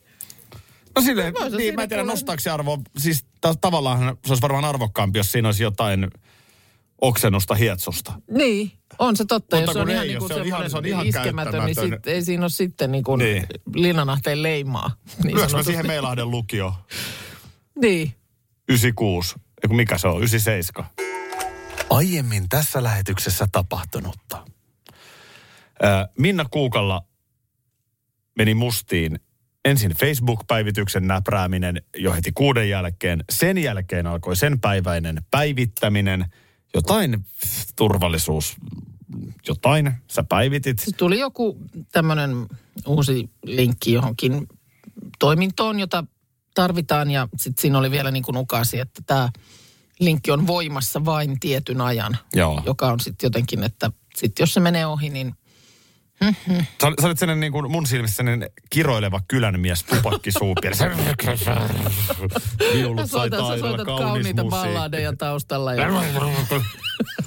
No 0.97 1.03
silleen, 1.03 1.35
No, 1.35 1.45
niin, 1.45 1.57
siinä 1.57 1.77
mä 1.77 1.83
en 1.83 1.89
tiedä 1.89 2.03
nostaako 2.03 2.41
se 2.41 2.51
arvo. 2.51 2.79
Siis 2.99 3.25
ta- 3.41 3.55
tavallaan 3.61 3.99
se 4.27 4.33
olisi 4.33 4.43
varmaan 4.43 4.65
arvokkaampi, 4.65 5.19
jos 5.19 5.33
siinä 5.33 5.49
olisi 5.49 5.63
jotain 5.63 6.11
oksennusta 7.01 7.55
hietsusta. 7.55 8.13
Niin, 8.31 8.73
on 8.99 9.17
se 9.17 9.25
totta. 9.25 9.57
Mutta 9.57 9.71
jos 9.71 9.77
on 9.77 9.91
ihan, 9.91 10.03
ei, 10.03 10.09
niin 10.09 10.15
jos 10.15 10.21
kuin 10.25 10.29
se 10.35 10.41
on 10.41 10.47
ihan- 10.47 10.71
se 10.71 10.77
on 10.79 10.87
ihan 10.87 11.07
iskemätön, 11.07 11.65
niin 11.65 11.75
sit, 11.75 12.07
ei 12.07 12.25
siinä 12.25 12.43
ole 12.43 12.51
sitten 12.51 12.93
niin 12.93 13.05
kuin 13.05 13.19
Niin. 13.19 13.47
linnanahteen 13.75 14.43
leimaa. 14.43 14.91
Niin 15.25 15.37
Lyöks 15.37 15.53
mä 15.55 15.63
siihen 15.63 15.87
Meilahden 15.87 16.31
lukio? 16.31 16.75
Niin. 17.81 18.13
96. 18.69 19.35
Eiku 19.63 19.75
mikä 19.75 19.99
se 19.99 20.09
on? 20.09 20.19
97. 20.19 20.91
Aiemmin 21.91 22.49
tässä 22.49 22.83
lähetyksessä 22.83 23.49
tapahtunutta. 23.53 24.45
Minna 26.19 26.45
Kuukalla 26.51 27.05
meni 28.39 28.55
mustiin 28.55 29.21
ensin 29.65 29.93
Facebook-päivityksen 29.95 31.07
näprääminen 31.07 31.83
jo 31.97 32.13
heti 32.13 32.33
kuuden 32.33 32.69
jälkeen. 32.69 33.25
Sen 33.31 33.59
jälkeen 33.59 34.07
alkoi 34.07 34.37
sen 34.37 34.61
päiväinen 34.61 35.23
päivittäminen. 35.31 36.33
Jotain 36.75 37.25
turvallisuus, 37.77 38.57
jotain 39.49 39.93
sä 40.11 40.25
päivitit. 40.25 40.85
Tuli 40.97 41.19
joku 41.19 41.59
tämmöinen 41.93 42.31
uusi 42.87 43.31
linkki 43.45 43.93
johonkin 43.93 44.49
toimintoon, 45.19 45.81
jota 45.81 46.05
tarvitaan 46.55 47.11
ja 47.11 47.29
sitten 47.37 47.63
siinä 47.63 47.79
oli 47.79 47.91
vielä 47.91 48.11
niin 48.11 48.23
kuin 48.23 48.37
ukasi, 48.37 48.79
että 48.79 49.03
tämä 49.07 49.29
linkki 49.99 50.31
on 50.31 50.47
voimassa 50.47 51.05
vain 51.05 51.41
tietyn 51.41 51.81
ajan, 51.81 52.19
Joo. 52.35 52.63
joka 52.67 52.87
on 52.87 53.01
sitten 53.01 53.27
jotenkin, 53.27 53.63
että 53.63 53.91
sitten 54.17 54.43
jos 54.43 54.55
se 54.55 54.61
menee 54.61 54.87
ohi, 54.87 55.11
niin 55.11 55.35
Sä, 56.21 56.93
sä 57.01 57.07
olet 57.07 57.19
sellainen 57.19 57.41
niin 57.41 57.53
kuin 57.53 57.71
mun 57.71 57.87
silmissä 57.87 58.17
sellainen 58.17 58.51
kiroileva 58.71 59.21
kylänmies 59.29 59.85
tupakki 59.85 60.33
suupielessä. 60.33 60.91
Viulut 62.75 63.01
sä 63.01 63.07
sai 63.07 63.59
soitat 63.59 63.87
kaunis 63.87 64.27
balladeja 64.51 65.13
taustalla. 65.19 65.75
Ja 65.75 65.89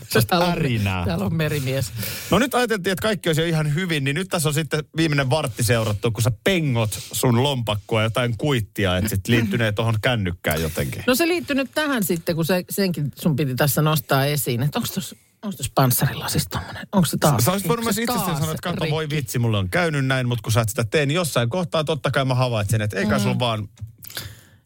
Sellaista 0.10 0.30
täällä, 0.30 0.46
on, 0.46 0.52
ärinää. 0.52 1.06
täällä 1.06 1.26
on 1.26 1.36
merimies. 1.36 1.92
No 2.32 2.40
nyt 2.40 2.56
ajateltiin, 2.56 2.92
että 2.92 3.02
kaikki 3.02 3.30
olisi 3.30 3.42
jo 3.42 3.48
ihan 3.48 3.76
hyvin, 3.76 4.04
niin 4.04 4.16
nyt 4.16 4.28
tässä 4.28 4.50
on 4.50 4.54
sitten 4.54 4.84
viimeinen 4.98 5.30
vartti 5.30 5.64
seurattu, 5.64 6.12
kun 6.12 6.24
sä 6.24 6.32
pengot 6.44 7.00
sun 7.12 7.44
lompakkoa 7.44 8.02
ja 8.02 8.06
jotain 8.06 8.38
kuittia, 8.38 8.98
että 8.98 9.10
sit 9.10 9.28
liittyneen 9.28 9.76
tuohon 9.76 9.96
kännykkään 10.02 10.62
jotenkin. 10.62 11.04
No 11.08 11.16
se 11.16 11.28
liittyy 11.28 11.56
nyt 11.56 11.72
tähän 11.76 12.04
sitten, 12.04 12.36
kun 12.36 12.46
se, 12.46 12.66
senkin 12.70 13.12
sun 13.22 13.36
piti 13.36 13.56
tässä 13.56 13.82
nostaa 13.82 14.26
esiin, 14.26 14.64
että 14.64 14.80
onko 14.80 14.90
tuossa 14.94 15.16
onko 15.44 15.58
tuossa 15.58 15.72
panssarilasissa 15.76 16.50
tommonen? 16.50 16.88
Onko 16.92 17.06
se 17.06 17.18
taas? 17.18 17.46
Sä 17.46 17.52
olisit 17.52 17.68
voinut 17.68 17.86
myös 17.86 17.96
se 17.96 18.04
itse 18.04 18.14
sanoa, 18.14 18.36
että 18.36 18.58
kato 18.64 18.76
rikki? 18.76 18.92
voi 18.92 19.10
vitsi, 19.10 19.40
mulle 19.40 19.58
on 19.58 19.70
käynyt 19.70 20.06
näin, 20.06 20.28
mutta 20.28 20.42
kun 20.44 20.52
sä 20.52 20.62
et 20.62 20.70
sitä 20.70 20.84
tee, 20.84 21.06
niin 21.06 21.16
jossain 21.16 21.50
kohtaa 21.50 21.84
totta 21.84 22.12
kai 22.12 22.26
mä 22.26 22.36
havaitsen, 22.36 22.82
että 22.82 23.00
eikä 23.00 23.18
mm. 23.18 23.24
sulla 23.24 23.40
vaan 23.40 23.68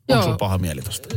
Onko 0.10 0.24
sulla 0.24 0.38
paha 0.38 0.58
mieli 0.58 0.82
tosta? 0.82 1.16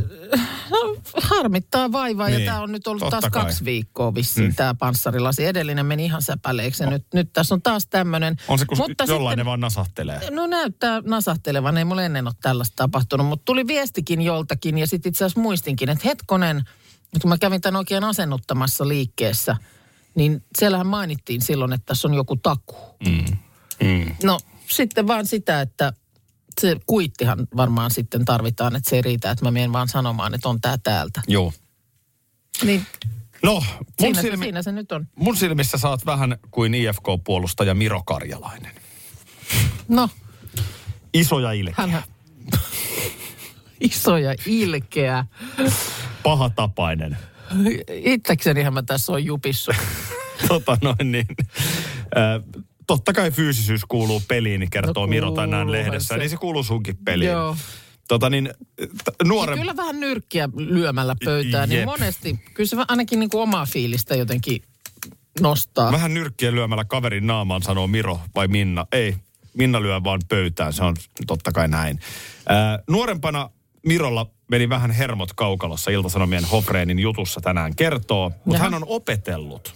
No, 0.69 0.95
harmittaa 1.21 1.91
vaivaa 1.91 2.27
Niin, 2.27 2.39
ja 2.39 2.51
tämä 2.51 2.63
on 2.63 2.71
nyt 2.71 2.87
ollut 2.87 2.99
totta 2.99 3.21
taas 3.21 3.31
kai. 3.31 3.43
kaksi 3.43 3.65
viikkoa 3.65 4.15
vissiin 4.15 4.49
mm. 4.49 4.55
tämä 4.55 4.73
panssarilasi. 4.73 5.45
Edellinen 5.45 5.85
meni 5.85 6.05
ihan 6.05 6.21
säpäleeksi 6.21 6.83
ja 6.83 6.89
nyt, 6.89 7.05
nyt 7.13 7.33
tässä 7.33 7.55
on 7.55 7.61
taas 7.61 7.87
tämmöinen. 7.87 8.35
On 8.47 8.59
se, 8.59 8.65
kun 8.65 8.77
jollain 9.07 9.37
ne 9.37 9.45
vaan 9.45 9.59
nasahtelee. 9.59 10.31
No 10.31 10.47
näyttää 10.47 11.01
nasahtelevan, 11.05 11.77
ei 11.77 11.85
mulle 11.85 12.05
ennen 12.05 12.27
ole 12.27 12.33
tällaista 12.41 12.75
tapahtunut, 12.75 13.27
mutta 13.27 13.45
tuli 13.45 13.67
viestikin 13.67 14.21
joltakin 14.21 14.77
ja 14.77 14.87
sitten 14.87 15.09
itse 15.09 15.25
asiassa 15.25 15.41
muistinkin, 15.41 15.89
että 15.89 16.07
hetkonen, 16.07 16.63
kun 17.21 17.29
mä 17.29 17.37
kävin 17.37 17.61
tämän 17.61 17.77
oikein 17.79 18.03
asennuttamassa 18.03 18.87
liikkeessä, 18.87 19.55
niin 20.15 20.43
siellähän 20.57 20.87
mainittiin 20.87 21.41
silloin, 21.41 21.73
että 21.73 21.85
tässä 21.85 22.07
on 22.07 22.13
joku 22.13 22.35
takuu. 22.35 22.95
Mm. 23.05 23.25
Mm. 23.87 24.15
No 24.23 24.39
sitten 24.67 25.07
vaan 25.07 25.27
sitä, 25.27 25.61
että 25.61 25.93
se 26.61 26.77
kuittihan 26.85 27.47
varmaan 27.57 27.91
sitten 27.91 28.25
tarvitaan, 28.25 28.75
että 28.75 28.89
se 28.89 28.95
ei 28.95 29.01
riitä, 29.01 29.31
että 29.31 29.45
mä 29.45 29.51
menen 29.51 29.73
vaan 29.73 29.87
sanomaan, 29.87 30.33
että 30.33 30.49
on 30.49 30.61
tää 30.61 30.77
täältä. 30.77 31.21
Joo. 31.27 31.53
Niin 32.63 32.85
No, 33.43 33.53
mun, 33.53 33.65
siinä, 33.99 34.21
silmi, 34.21 34.45
siinä 34.45 34.61
se 34.61 34.71
nyt 34.71 34.91
on. 34.91 35.07
mun 35.15 35.37
silmissä 35.37 35.77
sä 35.77 35.89
oot 35.89 36.05
vähän 36.05 36.37
kuin 36.51 36.73
IFK-puolustaja 36.73 37.73
Miro 37.75 38.03
Karjalainen. 38.05 38.71
No, 39.87 40.09
Iso 41.13 41.39
ja 41.39 41.51
ilkeä. 41.51 41.73
hän 41.87 42.03
iso 43.81 44.17
ja 44.17 44.35
ilkeä. 44.45 45.25
Paha 46.23 46.49
tapainen. 46.49 47.17
Itseksenihän 47.87 48.73
mä 48.73 48.81
tässä 48.81 49.11
on 49.11 49.25
jupissu. 49.25 49.71
tota 50.47 50.77
noin 50.81 51.11
niin. 51.11 51.25
Äh, 52.17 52.63
totta 52.87 53.13
kai 53.13 53.31
fyysisyys 53.31 53.85
kuuluu 53.85 54.21
peliin, 54.27 54.59
niin 54.59 54.69
kertoo 54.69 55.03
No 55.03 55.09
Miro 55.09 55.31
tänään 55.31 55.71
lehdessä. 55.71 56.07
se. 56.07 56.17
Niin 56.17 56.29
se 56.29 56.37
kuuluu 56.37 56.63
sunkin 56.63 56.97
peliin. 56.97 57.31
Joo. 57.31 57.55
Tota 58.07 58.29
niin, 58.29 58.49
t- 58.77 59.27
nuoren... 59.27 59.53
Ja 59.53 59.61
kyllä 59.61 59.75
vähän 59.75 59.99
nyrkkiä 59.99 60.49
lyömällä 60.55 61.15
pöytään, 61.25 61.69
niin 61.69 61.85
monesti, 61.85 62.39
kyllä 62.53 62.67
se 62.67 62.77
ainakin 62.87 63.19
niin 63.19 63.29
kuin 63.29 63.41
omaa 63.41 63.65
fiilistä 63.65 64.15
jotenkin 64.15 64.61
nostaa. 65.41 65.91
Vähän 65.91 66.13
nyrkkiä 66.13 66.51
lyömällä 66.51 66.85
kaverin 66.85 67.27
naamaan 67.27 67.61
sanoo 67.61 67.87
Miro 67.87 68.19
vai 68.35 68.47
Minna. 68.47 68.85
Ei, 68.91 69.15
Minna 69.53 69.81
lyö 69.81 70.03
vaan 70.03 70.21
pöytään, 70.29 70.73
se 70.73 70.83
on 70.83 70.95
totta 71.27 71.51
kai 71.51 71.67
näin. 71.67 71.99
Ää, 72.49 72.79
nuorempana 72.89 73.49
Mirolla 73.85 74.25
meni 74.51 74.69
vähän 74.69 74.91
hermot 74.91 75.33
kaukalossa 75.33 75.91
Ilta-Sanomien 75.91 76.45
Hofreenin 76.45 76.99
jutussa 76.99 77.41
tänään 77.41 77.75
kertoo, 77.75 78.31
mutta 78.45 78.59
hän 78.61 78.73
on 78.73 78.83
opetellut, 78.87 79.75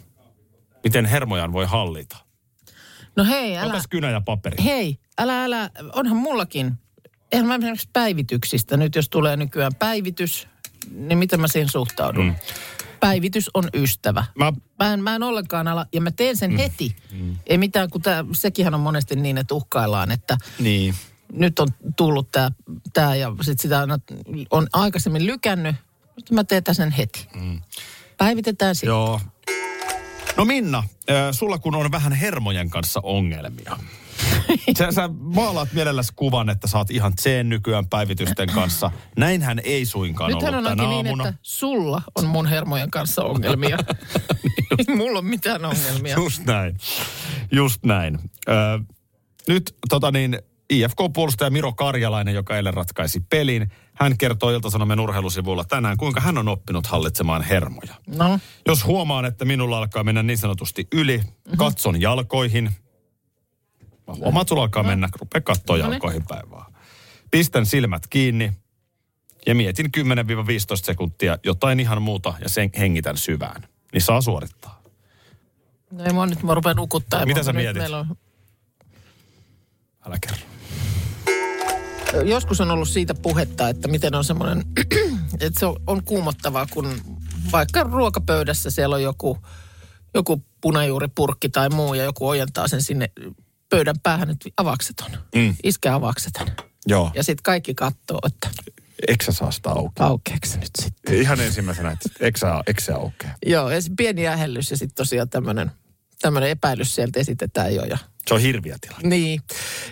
miten 0.83 1.05
hermojaan 1.05 1.53
voi 1.53 1.65
hallita. 1.65 2.17
No 3.15 3.25
hei, 3.25 3.57
älä, 3.57 3.73
Otas 3.73 3.87
kynä 3.87 4.09
ja 4.09 4.21
paperi. 4.21 4.63
hei, 4.63 4.97
älä, 5.17 5.43
älä, 5.45 5.69
onhan 5.93 6.17
mullakin. 6.17 6.73
Eihän 7.31 7.47
mä 7.47 7.55
esimerkiksi 7.55 7.89
päivityksistä, 7.93 8.77
nyt 8.77 8.95
jos 8.95 9.09
tulee 9.09 9.37
nykyään 9.37 9.75
päivitys, 9.79 10.47
niin 10.91 11.17
miten 11.17 11.39
mä 11.39 11.47
siihen 11.47 11.69
suhtaudun? 11.69 12.25
Mm. 12.25 12.35
Päivitys 12.99 13.49
on 13.53 13.63
ystävä. 13.73 14.25
Mä, 14.35 14.53
Mä 14.79 14.93
en, 14.93 15.03
mä 15.03 15.15
en 15.15 15.23
ollenkaan 15.23 15.67
ala, 15.67 15.85
ja 15.93 16.01
mä 16.01 16.11
teen 16.11 16.37
sen 16.37 16.51
mm. 16.51 16.57
heti. 16.57 16.95
Mm. 17.11 17.37
Ei 17.47 17.57
mitään, 17.57 17.89
kun 17.89 18.01
tää, 18.01 18.25
sekinhän 18.31 18.73
on 18.73 18.79
monesti 18.79 19.15
niin, 19.15 19.37
että 19.37 19.53
uhkaillaan, 19.55 20.11
että 20.11 20.37
niin. 20.59 20.95
Nyt 21.33 21.59
on 21.59 21.67
tullut 21.95 22.31
tämä 22.31 22.51
tää, 22.93 23.15
ja 23.15 23.35
sit 23.41 23.59
sitä 23.59 23.79
on, 23.79 23.99
on 24.51 24.67
aikaisemmin 24.73 25.25
lykännyt. 25.25 25.75
Mutta 26.15 26.33
mä 26.33 26.43
teen 26.43 26.63
sen 26.71 26.91
heti. 26.91 27.27
Mm. 27.35 27.61
Päivitetään 28.17 28.75
sitten. 28.75 28.87
Joo. 28.87 29.21
No 30.37 30.45
Minna, 30.45 30.77
äh, 30.77 31.15
sulla 31.31 31.57
kun 31.57 31.75
on 31.75 31.91
vähän 31.91 32.13
hermojen 32.13 32.69
kanssa 32.69 32.99
ongelmia. 33.03 33.77
Sä, 34.77 34.91
sä 34.91 35.09
maalaat 35.19 35.73
mielelläsi 35.73 36.13
kuvan, 36.15 36.49
että 36.49 36.67
oot 36.77 36.91
ihan 36.91 37.15
tseen 37.15 37.49
nykyään 37.49 37.87
päivitysten 37.87 38.49
kanssa. 38.49 38.91
Näinhän 39.17 39.61
ei 39.63 39.85
suinkaan 39.85 40.31
Nythän 40.31 40.55
ollut 40.55 40.71
on 40.71 40.77
tänä 40.77 40.89
niin, 40.89 41.07
aamuna. 41.07 41.27
että 41.27 41.39
sulla 41.41 42.01
on 42.15 42.25
mun 42.25 42.47
hermojen 42.47 42.91
kanssa 42.91 43.23
ongelmia. 43.23 43.77
Ei 44.77 44.95
mulla 44.95 45.19
ole 45.19 45.27
mitään 45.27 45.65
ongelmia. 45.65 46.15
Just 46.15 46.45
näin. 46.45 46.77
Just 47.51 47.83
näin. 47.83 48.19
Ö, 48.47 48.51
nyt 49.47 49.75
tota 49.89 50.11
niin, 50.11 50.39
IFK-puolustaja 50.69 51.49
Miro 51.49 51.73
Karjalainen, 51.73 52.33
joka 52.35 52.55
eilen 52.55 52.73
ratkaisi 52.73 53.19
pelin, 53.19 53.71
hän 53.93 54.17
kertoo 54.17 54.49
Ilta-Sanomien 54.51 54.99
urheilusivuilla 54.99 55.63
tänään, 55.63 55.97
kuinka 55.97 56.21
hän 56.21 56.37
on 56.37 56.47
oppinut 56.47 56.87
hallitsemaan 56.87 57.41
hermoja. 57.41 57.95
No, 58.07 58.39
Jos 58.67 58.85
huomaan, 58.85 59.25
että 59.25 59.45
minulla 59.45 59.77
alkaa 59.77 60.03
mennä 60.03 60.23
niin 60.23 60.37
sanotusti 60.37 60.87
yli, 60.93 61.17
Mhm. 61.17 61.57
katson 61.57 62.01
jalkoihin. 62.01 62.63
Mä 64.07 64.13
huomaan, 64.15 64.41
että 64.41 64.49
sulla 64.49 64.61
alkaa 64.63 64.83
mennä, 64.83 65.09
rupea 65.19 65.41
katsoa 65.41 65.77
No 65.77 65.83
niin. 65.83 65.91
jalkoihin 65.91 66.23
päin 66.27 66.51
vaan. 66.51 66.73
Pistän 67.31 67.65
silmät 67.65 68.07
kiinni 68.07 68.53
ja 69.47 69.55
mietin 69.55 69.91
10-15 69.91 70.85
sekuntia 70.85 71.37
jotain 71.45 71.79
ihan 71.79 72.01
muuta 72.01 72.33
ja 72.39 72.49
sen 72.49 72.69
hengitän 72.77 73.17
syvään. 73.17 73.67
Niin 73.93 74.01
saa 74.01 74.21
suorittaa. 74.21 74.81
no 75.91 76.03
ei 76.03 76.13
mua 76.13 76.25
nyt, 76.25 76.43
mä 76.43 76.53
rupean 76.53 76.75
nukuttaa. 76.75 77.25
Mitä 77.25 77.43
sä 77.43 77.53
mietit? 77.53 77.77
meillä 77.81 77.99
On, 77.99 78.15
Älä 80.07 80.17
kerro. 80.27 80.37
Joskus 82.25 82.61
on 82.61 82.71
ollut 82.71 82.89
siitä 82.89 83.13
puhetta, 83.15 83.69
että 83.69 83.87
miten 83.87 84.15
on 84.15 84.23
semmoinen, 84.23 84.63
että 85.41 85.59
se 85.59 85.65
on, 85.65 85.75
on 85.87 86.03
kuumottavaa, 86.03 86.65
kun 86.73 87.01
vaikka 87.51 87.83
ruokapöydässä 87.83 88.69
siellä 88.69 88.95
on 88.95 89.03
joku, 89.03 89.37
joku 90.13 90.43
punajuuripurkki 90.61 91.49
tai 91.49 91.69
muu 91.69 91.93
ja 91.93 92.03
joku 92.03 92.27
ojentaa 92.27 92.67
sen 92.67 92.81
sinne 92.81 93.09
pöydän 93.69 93.99
päähän, 94.03 94.29
että 94.29 94.49
avakseton. 94.57 95.11
Mm. 95.35 95.55
Iske 95.63 95.89
avakseton. 95.89 96.47
Joo. 96.87 97.11
Ja 97.15 97.23
sitten 97.23 97.43
kaikki 97.43 97.73
katsoo, 97.73 98.19
että 98.25 98.49
Eikö 99.07 99.31
saa 99.31 99.51
sitä 99.51 99.69
auki? 99.69 99.93
aukeeko 99.99 100.45
se 100.45 100.57
nyt 100.57 100.69
sitten. 100.81 101.15
Ihan 101.15 101.41
ensimmäisenä, 101.41 101.91
että 101.91 102.09
eikö 102.19 102.81
se 102.81 102.93
aukea? 102.93 103.29
Joo, 103.45 103.69
ja 103.69 103.77
pieni 103.97 104.27
ähellys 104.27 104.71
ja 104.71 104.77
sitten 104.77 104.95
tosiaan 104.95 105.29
tämmöinen 105.29 106.49
epäilys 106.49 106.95
sieltä 106.95 107.19
esitetään 107.19 107.75
jo. 107.75 107.83
Ja, 107.83 107.97
Se 108.27 108.33
on 108.33 108.41
hirviä 108.41 108.77
tilanne. 108.81 109.09
niin. 109.09 109.41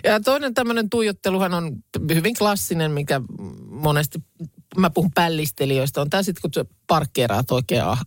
Ja 0.04 0.20
toinen 0.20 0.54
tämmöinen 0.54 0.90
tuijotteluhan 0.90 1.54
on 1.54 1.76
hyvin 2.14 2.34
klassinen, 2.34 2.90
mikä 2.90 3.20
monesti, 3.70 4.18
mä 4.76 4.90
puhun 4.90 5.10
pällistelijöistä, 5.14 6.00
on 6.00 6.10
tämä 6.10 6.22
sitten, 6.22 6.42
kun 6.42 6.50
sä 6.54 6.64
parkkeeraat 6.86 7.50
oikein 7.50 7.84
ah, 7.84 8.00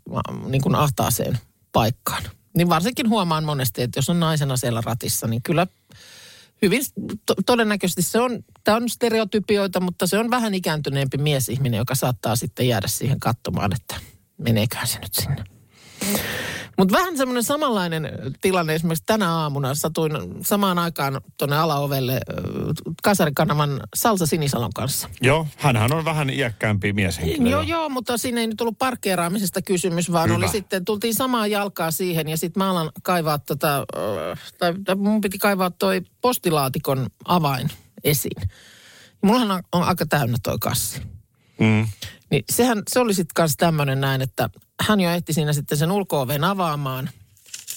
niin 0.47 0.61
kuin 0.61 0.75
ahtaaseen 0.75 1.39
paikkaan. 1.71 2.23
Niin 2.57 2.69
varsinkin 2.69 3.09
huomaan 3.09 3.43
monesti, 3.43 3.81
että 3.81 3.97
jos 3.97 4.09
on 4.09 4.19
naisena 4.19 4.57
siellä 4.57 4.81
ratissa, 4.85 5.27
niin 5.27 5.41
kyllä 5.41 5.67
hyvin 6.61 6.81
to- 7.25 7.35
todennäköisesti 7.45 8.01
se 8.01 8.19
on, 8.19 8.43
tämä 8.63 8.77
on 8.77 8.89
stereotypioita, 8.89 9.79
mutta 9.79 10.07
se 10.07 10.17
on 10.17 10.31
vähän 10.31 10.53
ikääntyneempi 10.53 11.17
miesihminen, 11.17 11.77
joka 11.77 11.95
saattaa 11.95 12.35
sitten 12.35 12.67
jäädä 12.67 12.87
siihen 12.87 13.19
katsomaan, 13.19 13.73
että 13.73 13.95
meneeköhän 14.37 14.87
se 14.87 14.99
nyt 14.99 15.13
sinne. 15.13 15.43
Mutta 16.77 16.97
vähän 16.97 17.17
semmoinen 17.17 17.43
samanlainen 17.43 18.09
tilanne 18.41 18.75
esimerkiksi 18.75 19.03
tänä 19.05 19.33
aamuna. 19.33 19.75
Satuin 19.75 20.11
samaan 20.41 20.79
aikaan 20.79 21.21
tuonne 21.37 21.57
alaovelle 21.57 22.19
Kasarikanavan 23.03 23.81
Salsa 23.95 24.25
Sinisalon 24.25 24.73
kanssa. 24.73 25.09
Joo, 25.21 25.47
hänhän 25.57 25.93
on 25.93 26.05
vähän 26.05 26.29
iäkkäämpi 26.29 26.93
mieshenkilö. 26.93 27.49
Joo, 27.49 27.61
joo, 27.61 27.89
mutta 27.89 28.17
siinä 28.17 28.41
ei 28.41 28.47
nyt 28.47 28.61
ollut 28.61 28.77
parkkeeraamisesta 28.77 29.61
kysymys, 29.61 30.11
vaan 30.11 30.29
Hyvä. 30.29 30.37
oli 30.37 30.47
sitten, 30.47 30.85
tultiin 30.85 31.13
samaa 31.13 31.47
jalkaa 31.47 31.91
siihen 31.91 32.27
ja 32.27 32.37
sitten 32.37 32.63
mä 32.63 32.71
alan 32.71 32.91
kaivaa 33.03 33.39
tota, 33.39 33.85
tai, 34.57 34.73
tai 34.85 34.95
mun 34.95 35.21
piti 35.21 35.37
kaivaa 35.37 35.71
toi 35.71 36.01
postilaatikon 36.21 37.07
avain 37.25 37.69
esiin. 38.03 38.49
Mullahan 39.21 39.51
on, 39.51 39.63
on 39.71 39.83
aika 39.83 40.05
täynnä 40.05 40.37
toi 40.43 40.57
kassi. 40.59 41.01
Mm. 41.59 41.87
Niin 42.31 42.43
sehän, 42.49 42.83
se 42.87 42.99
oli 42.99 43.13
sitten 43.13 43.33
kanssa 43.35 43.57
tämmöinen 43.57 44.01
näin, 44.01 44.21
että 44.21 44.49
hän 44.81 44.99
jo 44.99 45.11
ehti 45.11 45.33
siinä 45.33 45.53
sitten 45.53 45.77
sen 45.77 45.91
ulko 45.91 46.27
avaamaan 46.47 47.09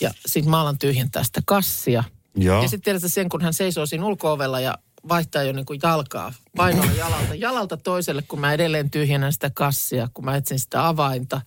ja 0.00 0.10
sitten 0.26 0.50
mä 0.50 0.60
alan 0.60 0.78
tyhjentää 0.78 1.24
sitä 1.24 1.40
kassia. 1.46 2.04
Joo. 2.36 2.62
Ja 2.62 2.68
sitten 2.68 2.84
tiedätkö 2.84 3.08
sen, 3.08 3.28
kun 3.28 3.42
hän 3.42 3.54
seisoo 3.54 3.86
siinä 3.86 4.06
ulko 4.06 4.38
ja 4.62 4.78
vaihtaa 5.08 5.42
jo 5.42 5.52
niin 5.52 5.66
kuin 5.66 5.80
jalkaa, 5.82 6.32
painoa 6.56 6.92
jalalta, 6.96 7.34
jalalta 7.34 7.76
toiselle, 7.76 8.22
kun 8.22 8.40
mä 8.40 8.52
edelleen 8.52 8.90
tyhjennän 8.90 9.32
sitä 9.32 9.50
kassia, 9.50 10.08
kun 10.14 10.24
mä 10.24 10.36
etsin 10.36 10.60
sitä 10.60 10.88
avainta. 10.88 11.40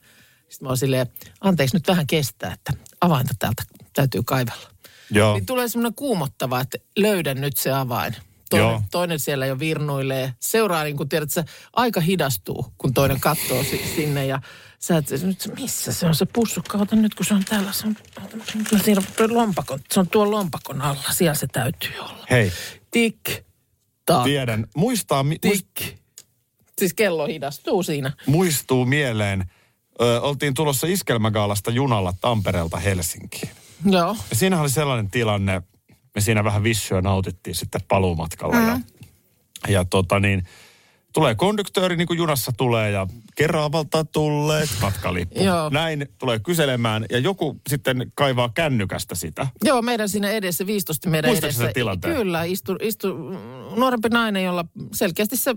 Sitten 0.49 0.65
mä 0.65 0.69
oon 0.69 0.77
silleen, 0.77 1.07
anteeksi 1.41 1.75
nyt 1.75 1.87
vähän 1.87 2.07
kestää, 2.07 2.53
että 2.53 2.73
avainta 3.01 3.33
täältä 3.39 3.63
täytyy 3.93 4.21
kaivella. 4.25 4.69
Joo. 5.09 5.33
Niin 5.33 5.45
tulee 5.45 5.67
semmoinen 5.67 5.95
kuumottava, 5.95 6.61
että 6.61 6.77
löydän 6.97 7.41
nyt 7.41 7.57
se 7.57 7.71
avain. 7.71 8.15
Joo. 8.51 8.69
Toinen, 8.69 8.87
toinen 8.91 9.19
siellä 9.19 9.45
jo 9.45 9.59
virnuilee. 9.59 10.33
Seuraa, 10.39 10.83
niin 10.83 10.97
kun 10.97 11.09
tiedät, 11.09 11.29
että 11.29 11.41
se 11.41 11.53
aika 11.73 12.01
hidastuu, 12.01 12.73
kun 12.77 12.93
toinen 12.93 13.19
katsoo 13.19 13.63
si- 13.63 13.91
sinne 13.95 14.25
ja 14.25 14.41
sä 14.79 14.97
et, 14.97 15.05
nyt 15.23 15.49
missä 15.59 15.93
se 15.93 16.05
on 16.05 16.15
se 16.15 16.25
pussukka, 16.25 16.77
ota 16.77 16.95
nyt 16.95 17.15
kun 17.15 17.25
se 17.25 17.33
on 17.33 17.43
täällä, 17.45 17.71
se 17.71 17.87
on, 17.87 17.95
mä 18.71 18.79
siinä 18.79 19.01
on 19.19 19.35
lompakon, 19.35 19.79
se 19.91 19.99
on 19.99 20.07
tuon 20.09 20.31
lompakon 20.31 20.81
alla, 20.81 21.03
siellä 21.11 21.33
se 21.35 21.47
täytyy 21.47 21.91
olla. 21.99 22.25
Hei, 22.29 22.51
Tik, 22.91 23.19
tak, 24.05 24.23
tiedän. 24.23 24.67
Muistaa, 24.75 25.23
mi- 25.23 25.37
muist, 25.45 25.65
tik. 25.75 25.97
Siis 26.79 26.93
kello 26.93 27.25
hidastuu 27.27 27.83
siinä. 27.83 28.11
muistuu 28.25 28.85
mieleen, 28.85 29.51
ö, 30.01 30.21
oltiin 30.21 30.53
tulossa 30.53 30.87
iskelmägaalasta 30.87 31.71
junalla 31.71 32.13
Tampereelta 32.21 32.77
Helsinkiin. 32.77 33.49
Joo. 33.85 34.15
Ja 34.29 34.35
siinä 34.35 34.61
oli 34.61 34.69
sellainen 34.69 35.11
tilanne, 35.11 35.61
me 36.15 36.21
siinä 36.21 36.43
vähän 36.43 36.63
vissyä 36.63 37.02
nautittiin 37.02 37.56
sitten 37.56 37.82
paluumatkalla. 37.88 38.56
Mm. 38.56 38.67
Ja, 38.67 38.80
ja 39.69 39.86
tota 39.86 40.19
niin, 40.19 40.43
Tulee 41.13 41.36
konduktööri 41.36 41.97
niin 41.97 42.08
kuin 42.08 42.17
junassa 42.17 42.52
tulee 42.58 42.91
ja 42.91 43.08
Keravalta 43.36 44.06
tulleet 44.06 44.69
matkalippu. 44.82 45.43
Joo. 45.43 45.69
Näin 45.69 46.08
tulee 46.17 46.39
kyselemään 46.39 47.06
ja 47.10 47.19
joku 47.19 47.62
sitten 47.69 48.12
kaivaa 48.15 48.50
kännykästä 48.50 49.15
sitä. 49.15 49.47
Joo, 49.63 49.82
meidän 49.82 50.10
siinä 50.10 50.30
edessä, 50.30 50.65
15 50.65 51.10
meidän 51.10 51.30
Muistatko 51.30 51.47
edessä. 51.47 51.63
sen 51.63 51.74
tilanteen? 51.74 52.15
Kyllä, 52.15 52.43
istu, 52.43 52.76
istu 52.82 53.08
nuorempi 53.76 54.10
nainen, 54.10 54.43
jolla 54.43 54.65
selkeästi 54.93 55.38
se 55.38 55.56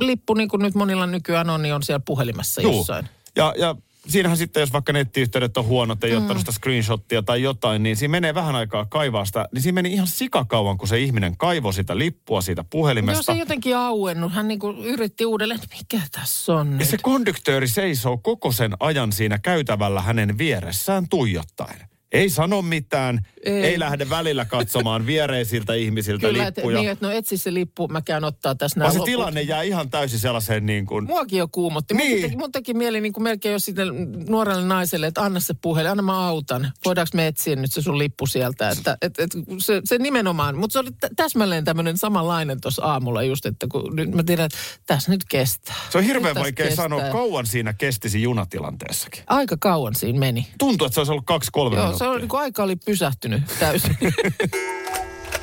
lippu, 0.00 0.34
niin 0.34 0.48
kuin 0.48 0.62
nyt 0.62 0.74
monilla 0.74 1.06
nykyään 1.06 1.50
on, 1.50 1.62
niin 1.62 1.74
on 1.74 1.82
siellä 1.82 2.02
puhelimessa 2.06 2.60
Juu. 2.60 2.76
jossain. 2.76 3.08
Ja, 3.36 3.54
ja 3.58 3.74
siinähän 4.08 4.36
sitten, 4.38 4.60
jos 4.60 4.72
vaikka 4.72 4.92
nettiyhteydet 4.92 5.56
on 5.56 5.64
huonot, 5.64 6.04
ei 6.04 6.10
mm. 6.12 6.18
ottanut 6.18 6.40
sitä 6.40 6.52
screenshottia 6.52 7.22
tai 7.22 7.42
jotain, 7.42 7.82
niin 7.82 7.96
siinä 7.96 8.12
menee 8.12 8.34
vähän 8.34 8.54
aikaa 8.54 8.84
kaivaa 8.84 9.24
sitä. 9.24 9.48
Niin 9.54 9.62
siinä 9.62 9.74
meni 9.74 9.92
ihan 9.92 10.06
sikakauan, 10.06 10.78
kun 10.78 10.88
se 10.88 10.98
ihminen 11.00 11.36
kaivoi 11.36 11.72
sitä 11.74 11.98
lippua 11.98 12.40
siitä 12.40 12.60
Joo, 12.60 12.66
puhelimesta. 12.70 13.22
se 13.32 13.38
jotenkin 13.38 13.76
auennut. 13.76 14.32
Hän 14.32 14.48
niin 14.48 14.60
yritti 14.84 15.26
uudelleen, 15.26 15.60
että 15.62 15.76
mikä 15.76 16.06
tässä 16.12 16.52
on 16.54 16.72
Ja 16.72 16.76
nyt? 16.78 16.88
se 16.88 16.96
konduktööri 17.02 17.68
seisoo 17.68 18.18
koko 18.18 18.52
sen 18.52 18.72
ajan 18.80 19.12
siinä 19.12 19.38
käytävällä 19.38 20.02
hänen 20.02 20.38
vieressään 20.38 21.08
tuijottaen. 21.08 21.88
Ei 22.12 22.30
sano 22.30 22.62
mitään, 22.62 23.26
ei, 23.44 23.64
Ei. 23.64 23.78
lähde 23.78 24.10
välillä 24.10 24.44
katsomaan 24.44 25.06
viereisiltä 25.06 25.74
ihmisiltä 25.74 26.26
Kyllä, 26.26 26.46
lippuja. 26.46 26.78
niin, 26.78 26.90
että 26.90 27.06
no 27.06 27.12
etsi 27.12 27.36
se 27.36 27.54
lippu, 27.54 27.88
mä 27.88 28.02
käyn 28.02 28.24
ottaa 28.24 28.54
tässä 28.54 28.78
nämä 28.80 28.90
se 28.90 28.98
loput. 28.98 29.06
tilanne 29.06 29.42
jää 29.42 29.62
ihan 29.62 29.90
täysin 29.90 30.18
sellaiseen 30.18 30.66
niin 30.66 30.86
kuin... 30.86 31.04
Muakin 31.06 31.38
jo 31.38 31.48
kuumotti. 31.52 31.94
Niin. 31.94 32.12
Mun, 32.12 32.22
teki, 32.22 32.36
mun 32.36 32.52
teki 32.52 32.74
mieli 32.74 33.00
niin 33.00 33.12
kuin 33.12 33.24
melkein 33.24 33.52
jo 33.52 33.58
sitten 33.58 33.88
nuorelle 34.28 34.64
naiselle, 34.64 35.06
että 35.06 35.22
anna 35.22 35.40
se 35.40 35.54
puhelin, 35.54 35.90
anna 35.90 36.02
mä 36.02 36.26
autan. 36.28 36.72
Voidaanko 36.84 37.10
me 37.14 37.26
etsiä 37.26 37.56
nyt 37.56 37.72
se 37.72 37.82
sun 37.82 37.98
lippu 37.98 38.26
sieltä? 38.26 38.70
Että, 38.70 38.96
et, 39.02 39.18
et, 39.18 39.30
se, 39.58 39.80
se 39.84 39.98
nimenomaan, 39.98 40.56
mutta 40.56 40.72
se 40.72 40.78
oli 40.78 40.90
tä- 41.00 41.08
täsmälleen 41.16 41.64
tämmöinen 41.64 41.96
samanlainen 41.96 42.60
tuossa 42.60 42.84
aamulla 42.84 43.22
just, 43.22 43.46
että 43.46 43.66
kun 43.72 43.96
nyt 43.96 44.14
mä 44.14 44.22
tiedän, 44.22 44.46
että 44.46 44.58
tässä 44.86 45.10
nyt 45.10 45.24
kestää. 45.24 45.74
Se 45.90 45.98
on 45.98 46.04
hirveän 46.04 46.34
Nyt 46.34 46.42
vaikea 46.44 46.76
sanoa, 46.76 47.02
kauan 47.12 47.46
siinä 47.46 47.72
kestisi 47.72 48.22
junatilanteessakin. 48.22 49.22
Aika 49.26 49.56
kauan 49.60 49.94
siinä 49.94 50.18
meni. 50.18 50.46
Tuntuu, 50.58 50.86
että 50.86 50.94
se 50.94 51.00
olisi 51.00 51.12
ollut 51.12 51.26
kaksi-kolme 51.26 51.76
Joo, 51.76 51.84
minuuttia. 51.84 51.97
Se 51.98 52.08
oli, 52.08 52.18
niin 52.20 52.28
kuin 52.28 52.40
aika 52.40 52.62
oli 52.62 52.76
pysähtynyt 52.76 53.42
täysin. 53.60 53.96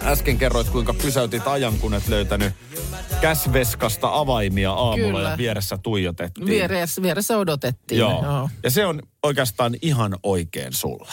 Äsken 0.03 0.37
kerroit, 0.37 0.69
kuinka 0.69 0.93
pysäytit 0.93 1.47
ajan, 1.47 1.77
kun 1.77 1.93
et 1.93 2.07
löytänyt 2.07 2.53
käsveskasta 3.21 4.09
avaimia 4.13 4.71
aamulla 4.71 5.17
Kyllä. 5.17 5.29
ja 5.29 5.37
vieressä 5.37 5.77
tuijotettiin. 5.77 6.47
vieressä, 6.47 7.01
vieressä 7.01 7.37
odotettiin. 7.37 7.99
Joo. 7.99 8.23
Joo. 8.23 8.49
Ja 8.63 8.71
se 8.71 8.85
on 8.85 9.01
oikeastaan 9.23 9.75
ihan 9.81 10.17
oikein 10.23 10.73
sulle. 10.73 11.11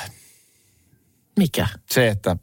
Mikä? 1.38 1.68
Se, 1.90 2.08
että 2.08 2.36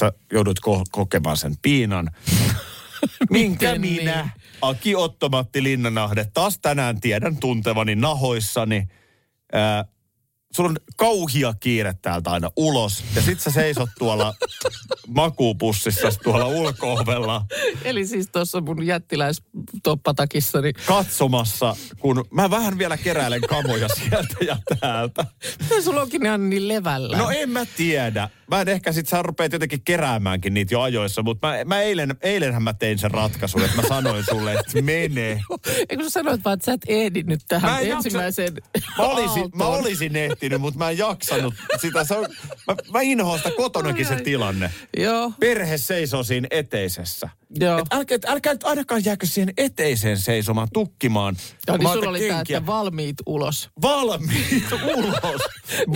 sä 0.00 0.12
joudut 0.32 0.58
ko- 0.68 0.84
kokemaan 0.90 1.36
sen 1.36 1.54
piinan. 1.62 2.10
Minkä 3.30 3.66
Miten 3.74 3.80
minä, 3.80 4.22
niin? 4.22 4.32
Aki 4.62 4.94
Ottomatti 4.94 5.62
Linnanahde, 5.62 6.26
taas 6.34 6.58
tänään 6.58 7.00
tiedän 7.00 7.36
tuntevani 7.36 7.94
nahoissani. 7.94 8.88
Ää, 9.52 9.84
sulla 10.56 10.68
on 10.70 10.76
kauhia 10.96 11.54
kiire 11.60 11.94
täältä 12.02 12.30
aina 12.30 12.50
ulos. 12.56 13.04
Ja 13.16 13.22
sit 13.22 13.40
sä 13.40 13.50
seisot 13.50 13.88
tuolla 13.98 14.34
makuupussissa 15.08 16.08
tuolla 16.22 16.46
ulko-ovella 16.46 17.44
Eli 17.84 18.06
siis 18.06 18.28
tuossa 18.32 18.60
mun 18.60 18.86
jättiläistoppatakissa, 18.86 20.60
niin 20.60 20.74
katsomassa, 20.86 21.76
kun 22.00 22.24
mä 22.30 22.50
vähän 22.50 22.78
vielä 22.78 22.96
keräilen 22.96 23.40
kamoja 23.40 23.88
sieltä 23.98 24.34
ja 24.46 24.56
täältä. 24.80 25.24
miten 25.62 25.82
sulla 25.82 26.02
onkin 26.02 26.20
ne 26.20 26.30
aina 26.30 26.44
niin 26.44 26.68
levällä? 26.68 27.18
No 27.18 27.30
en 27.30 27.50
mä 27.50 27.64
tiedä. 27.76 28.28
Mä 28.50 28.60
en 28.60 28.68
ehkä 28.68 28.92
sit 28.92 29.08
sä 29.08 29.22
rupeat 29.22 29.52
jotenkin 29.52 29.82
keräämäänkin 29.82 30.54
niitä 30.54 30.74
jo 30.74 30.80
ajoissa, 30.80 31.22
mutta 31.22 31.46
mä, 31.46 31.64
mä 31.64 31.80
eilen, 31.80 32.16
eilenhän 32.22 32.62
mä 32.62 32.72
tein 32.74 32.98
sen 32.98 33.10
ratkaisun, 33.10 33.64
että 33.64 33.76
mä 33.76 33.88
sanoin 33.88 34.24
sulle, 34.30 34.52
että 34.54 34.82
mene. 34.82 35.42
Eikö 35.88 36.02
sä 36.04 36.10
sanoit 36.10 36.44
vaan, 36.44 36.54
että 36.54 36.64
sä 36.66 36.72
et 36.72 36.80
ehdi 36.88 37.22
nyt 37.22 37.40
tähän 37.48 37.70
Mä 37.70 37.78
en 37.80 37.88
jaksa- 37.88 37.96
ensimmäiseen 37.96 38.54
Mä 38.98 39.04
olisin, 39.04 39.50
mä 39.54 39.64
olisin 39.66 40.16
ehtinyt, 40.16 40.37
mutta 40.58 40.78
mä 40.78 40.90
en 40.90 40.98
jaksanut 40.98 41.54
sitä. 41.80 42.04
Se 42.04 42.14
on, 42.14 42.26
mä, 42.66 42.74
mä 42.92 43.00
inhoan 43.00 43.38
sitä 43.38 43.50
kotonakin 43.56 44.06
se 44.06 44.16
tilanne. 44.16 44.70
Joo, 44.96 45.32
Perhe 45.40 45.78
seisoo 45.78 46.22
siinä 46.22 46.48
eteisessä. 46.50 47.28
joo. 47.60 47.78
Et 47.78 47.84
älkää, 47.92 48.14
et 48.14 48.24
älkää 48.24 48.52
nyt 48.52 48.64
ainakaan 48.64 49.04
jääkö 49.04 49.26
siihen 49.26 49.52
eteiseen 49.56 50.18
seisomaan, 50.18 50.68
tukkimaan. 50.72 51.36
Joo, 51.66 51.76
Kun 51.78 51.84
niin 51.86 51.92
sulla 51.94 52.10
oli 52.10 52.18
kenkiä. 52.20 52.58
että 52.58 52.66
valmiit 52.66 53.16
ulos. 53.26 53.70
Valmiit 53.82 54.64
ulos. 54.96 55.42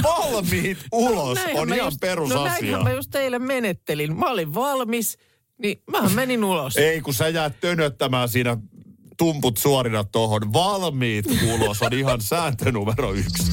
Valmiit 0.02 0.78
ulos 0.92 1.34
Näinhän 1.38 1.62
on 1.62 1.74
ihan 1.74 1.86
just, 1.86 1.94
No 2.02 2.06
perusasia. 2.08 2.44
näinhän 2.44 2.82
mä 2.82 2.90
just 2.92 3.10
teille 3.10 3.38
menettelin. 3.38 4.16
Mä 4.18 4.30
olin 4.30 4.54
valmis, 4.54 5.18
niin 5.58 5.82
mä 5.90 6.08
menin 6.08 6.44
ulos. 6.44 6.76
Ei, 6.76 7.00
kun 7.00 7.14
sä 7.14 7.28
jäät 7.28 7.60
tönöttämään 7.60 8.28
siinä 8.28 8.56
tumput 9.18 9.56
suorina 9.58 10.04
tohon. 10.04 10.52
Valmiit 10.52 11.24
ulos 11.54 11.82
on 11.82 11.92
ihan 11.92 12.20
sääntö 12.20 12.72
numero 12.72 13.12
yksi. 13.12 13.52